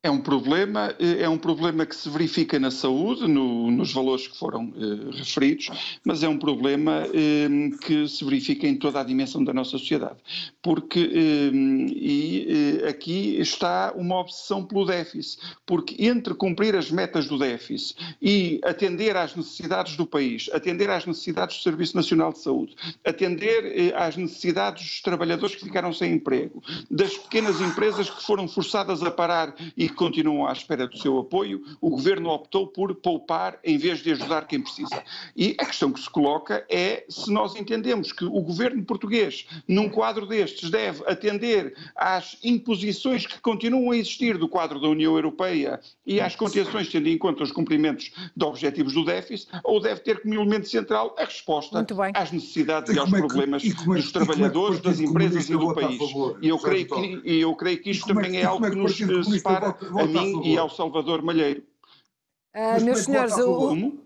é 0.00 0.08
um 0.08 0.20
problema, 0.20 0.94
eh, 1.00 1.22
é 1.22 1.28
um 1.28 1.36
problema 1.36 1.84
que 1.84 1.94
se 1.94 2.08
verifica 2.08 2.58
na 2.58 2.70
saúde, 2.70 3.26
no, 3.26 3.68
nos 3.68 3.92
valores 3.92 4.28
que 4.28 4.38
foram 4.38 4.72
eh, 4.76 5.16
referidos, 5.16 5.70
mas 6.04 6.22
é 6.22 6.28
um 6.28 6.38
problema 6.38 7.04
eh, 7.12 7.48
que 7.84 8.06
se 8.06 8.24
verifica 8.24 8.68
em 8.68 8.76
toda 8.76 9.00
a 9.00 9.04
dimensão 9.04 9.42
da 9.42 9.52
nossa 9.52 9.72
sociedade. 9.72 10.16
Porque, 10.62 11.00
eh, 11.00 11.50
e 11.52 12.84
aqui 12.88 13.40
está 13.40 13.92
uma 13.96 14.20
obsessão 14.20 14.64
pelo 14.64 14.86
déficit, 14.86 15.42
porque 15.66 15.96
entre 16.06 16.32
cumprir 16.32 16.76
as 16.76 16.92
metas 16.92 17.26
do 17.26 17.36
déficit 17.36 17.98
e 18.22 18.60
atender 18.62 19.16
às 19.16 19.34
necessidades 19.34 19.96
do 19.96 20.06
país, 20.06 20.48
atender 20.52 20.90
às 20.90 21.06
necessidades 21.06 21.56
do 21.56 21.62
Serviço 21.64 21.96
Nacional 21.96 22.32
de 22.32 22.38
Saúde, 22.38 22.76
atender 23.04 23.64
eh, 23.64 23.92
às 23.96 24.16
necessidades 24.16 24.84
dos 24.84 25.02
trabalhadores 25.02 25.56
que 25.56 25.64
ficaram 25.64 25.92
sem 25.92 26.12
emprego, 26.12 26.62
das 26.88 27.16
pequenas 27.16 27.60
empresas 27.60 28.08
que 28.08 28.22
foram 28.22 28.46
forçadas 28.46 29.02
a 29.02 29.10
parar 29.10 29.56
e 29.76 29.87
que 29.88 29.94
continuam 29.94 30.46
à 30.46 30.52
espera 30.52 30.86
do 30.86 30.96
seu 30.98 31.18
apoio, 31.18 31.62
o 31.80 31.90
governo 31.90 32.30
optou 32.30 32.66
por 32.66 32.94
poupar 32.94 33.58
em 33.64 33.78
vez 33.78 34.00
de 34.00 34.12
ajudar 34.12 34.46
quem 34.46 34.60
precisa. 34.60 35.02
E 35.36 35.56
a 35.58 35.66
questão 35.66 35.92
que 35.92 36.00
se 36.00 36.10
coloca 36.10 36.64
é 36.68 37.04
se 37.08 37.30
nós 37.30 37.56
entendemos 37.56 38.12
que 38.12 38.24
o 38.24 38.40
governo 38.40 38.84
português, 38.84 39.46
num 39.66 39.88
quadro 39.88 40.26
destes, 40.26 40.70
deve 40.70 41.02
atender 41.06 41.74
às 41.96 42.38
imposições 42.42 43.26
que 43.26 43.40
continuam 43.40 43.90
a 43.90 43.96
existir 43.96 44.38
do 44.38 44.48
quadro 44.48 44.80
da 44.80 44.88
União 44.88 45.14
Europeia 45.14 45.80
e 46.06 46.20
às 46.20 46.34
contenções 46.36 46.88
tendo 46.88 47.08
em 47.08 47.18
conta 47.18 47.42
os 47.42 47.52
cumprimentos 47.52 48.10
de 48.36 48.44
objetivos 48.44 48.94
do 48.94 49.04
déficit, 49.04 49.50
ou 49.64 49.80
deve 49.80 50.00
ter 50.00 50.20
como 50.22 50.34
elemento 50.34 50.68
central 50.68 51.14
a 51.18 51.24
resposta 51.24 51.86
às 52.14 52.32
necessidades 52.32 52.92
e, 52.92 52.96
e 52.96 52.98
aos 52.98 53.12
é 53.12 53.12
que, 53.12 53.18
problemas 53.18 53.64
e 53.64 53.70
é, 53.70 53.74
dos 53.74 54.12
trabalhadores, 54.12 54.78
é 54.78 54.82
das 54.82 55.00
empresas 55.00 55.48
e 55.48 55.52
do 55.52 55.74
país. 55.74 55.98
e 56.40 56.48
eu 56.48 56.58
creio, 56.58 56.86
que, 56.86 57.20
eu 57.24 57.54
creio 57.54 57.82
que 57.82 57.90
isto 57.90 58.06
também 58.06 58.38
é, 58.38 58.44
algo 58.44 58.68
que 58.70 59.04
nos 59.04 59.26
separa 59.26 59.76
a 59.80 60.06
mim 60.06 60.42
e 60.44 60.58
ao 60.58 60.68
Salvador 60.68 61.22
Malheiro. 61.22 61.62
Uh, 62.54 62.84
meus 62.84 63.00
senhores, 63.00 63.36
o, 63.38 63.98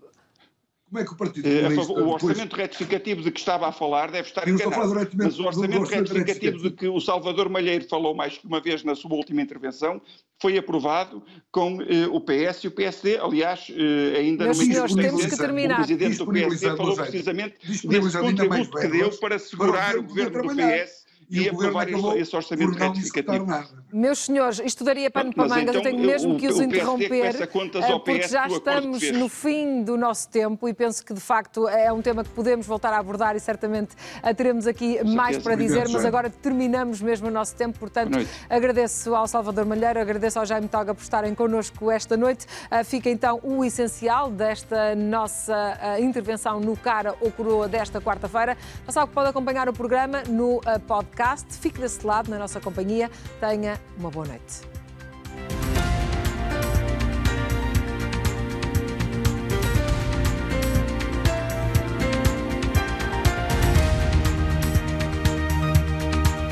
como 0.93 1.01
é 1.01 1.07
que 1.07 1.13
o 1.15 1.17
Partido 1.17 1.49
eh, 1.49 1.63
Comunista... 1.63 1.93
o 1.95 2.09
orçamento 2.11 2.43
depois... 2.43 2.61
retificativo 2.61 3.23
de 3.23 3.31
que 3.31 3.41
estava 3.41 3.67
a 3.67 3.73
falar 3.73 4.11
deve 4.11 4.29
estar 4.29 4.47
enganado. 4.47 5.09
Mas 5.15 5.39
o 5.41 5.47
orçamento 5.47 5.85
retificativo 5.85 6.59
de 6.59 6.71
que 6.71 6.87
o 6.87 7.01
Salvador 7.01 7.49
Malheiro 7.49 7.89
falou 7.89 8.15
mais 8.15 8.37
que 8.37 8.47
uma 8.47 8.61
vez 8.61 8.85
na 8.85 8.95
sua 8.95 9.15
última 9.15 9.41
intervenção 9.41 10.03
foi 10.39 10.59
aprovado 10.59 11.23
com 11.51 11.81
eh, 11.81 12.07
o 12.11 12.21
PS 12.21 12.65
e 12.65 12.69
o 12.69 12.71
PSD. 12.73 13.17
Aliás, 13.17 13.69
eh, 13.71 14.19
ainda 14.19 14.45
Meus 14.45 14.59
senhores, 14.59 14.95
temos 14.95 15.25
que 15.25 15.35
terminar. 15.35 15.77
o 15.77 15.77
presidente 15.79 16.19
do 16.19 16.27
PSD 16.27 16.77
falou 16.77 16.95
precisamente 16.95 17.57
desse 17.67 18.19
contributo 18.19 18.71
que 18.79 18.89
deu 18.89 19.11
para 19.13 19.39
segurar 19.39 19.97
o 19.97 20.03
governo 20.03 20.43
do 20.43 20.49
PS 20.55 21.07
e, 21.31 21.49
aprovar 21.49 21.89
esse 22.19 22.37
orçamento 22.37 22.73
retificativo. 22.73 23.47
Meus 23.93 24.21
senhores, 24.21 24.61
isto 24.65 24.85
daria 24.85 25.11
pano 25.11 25.33
para 25.33 25.49
mangas, 25.49 25.63
então, 25.63 25.75
eu 25.75 25.83
tenho 25.83 25.99
mesmo 25.99 26.37
que 26.39 26.49
os 26.49 26.59
interromper, 26.59 27.43
eh, 27.43 27.47
porque 28.05 28.29
já 28.29 28.47
estamos 28.47 29.11
no 29.13 29.29
fim 29.29 29.83
do 29.83 29.97
nosso 29.97 30.29
tempo 30.29 30.69
e 30.69 30.75
penso 30.75 31.05
que 31.05 31.13
de 31.13 31.21
facto 31.21 31.69
é 31.69 31.93
um 31.93 32.01
tema 32.01 32.25
que 32.25 32.31
podemos 32.31 32.67
voltar 32.67 32.93
a 32.93 32.99
abordar 32.99 33.37
e 33.37 33.41
certamente 33.41 33.95
teremos 34.37 34.67
aqui 34.67 35.03
mais 35.05 35.39
para 35.39 35.55
dizer, 35.55 35.89
mas 35.89 36.05
agora 36.05 36.31
terminamos 36.31 37.01
mesmo 37.01 37.29
o 37.29 37.31
nosso 37.31 37.55
tempo, 37.55 37.79
portanto 37.79 38.19
agradeço 38.49 39.15
ao 39.15 39.27
Salvador 39.27 39.65
Malheiro, 39.65 40.01
agradeço 40.01 40.39
ao 40.39 40.47
Jaime 40.47 40.69
Toga 40.69 40.95
por 40.95 41.03
estarem 41.03 41.35
connosco 41.35 41.91
esta 41.91 42.17
noite. 42.17 42.47
Ah, 42.71 42.85
fica 42.85 43.11
então 43.11 43.41
o 43.43 43.65
essencial 43.65 44.31
desta 44.31 44.95
nossa 44.95 45.79
ah, 45.81 46.01
intervenção 46.01 46.61
no 46.61 46.77
Cara 46.77 47.15
ou 47.21 47.31
Coroa 47.31 47.69
desta 47.69 48.01
quarta-feira. 48.01 48.57
Sabe 48.89 49.09
que 49.09 49.15
pode 49.15 49.29
acompanhar 49.29 49.69
o 49.69 49.73
programa 49.73 50.23
no 50.29 50.61
podcast 50.87 51.23
podcast. 51.23 51.59
Fique 51.59 51.81
desse 51.81 52.07
lado 52.07 52.31
na 52.31 52.39
nossa 52.39 52.61
companhia. 52.61 53.11
Tenha 53.41 53.81
uma 53.97 54.11
boa 54.11 54.27
noite. 54.27 54.72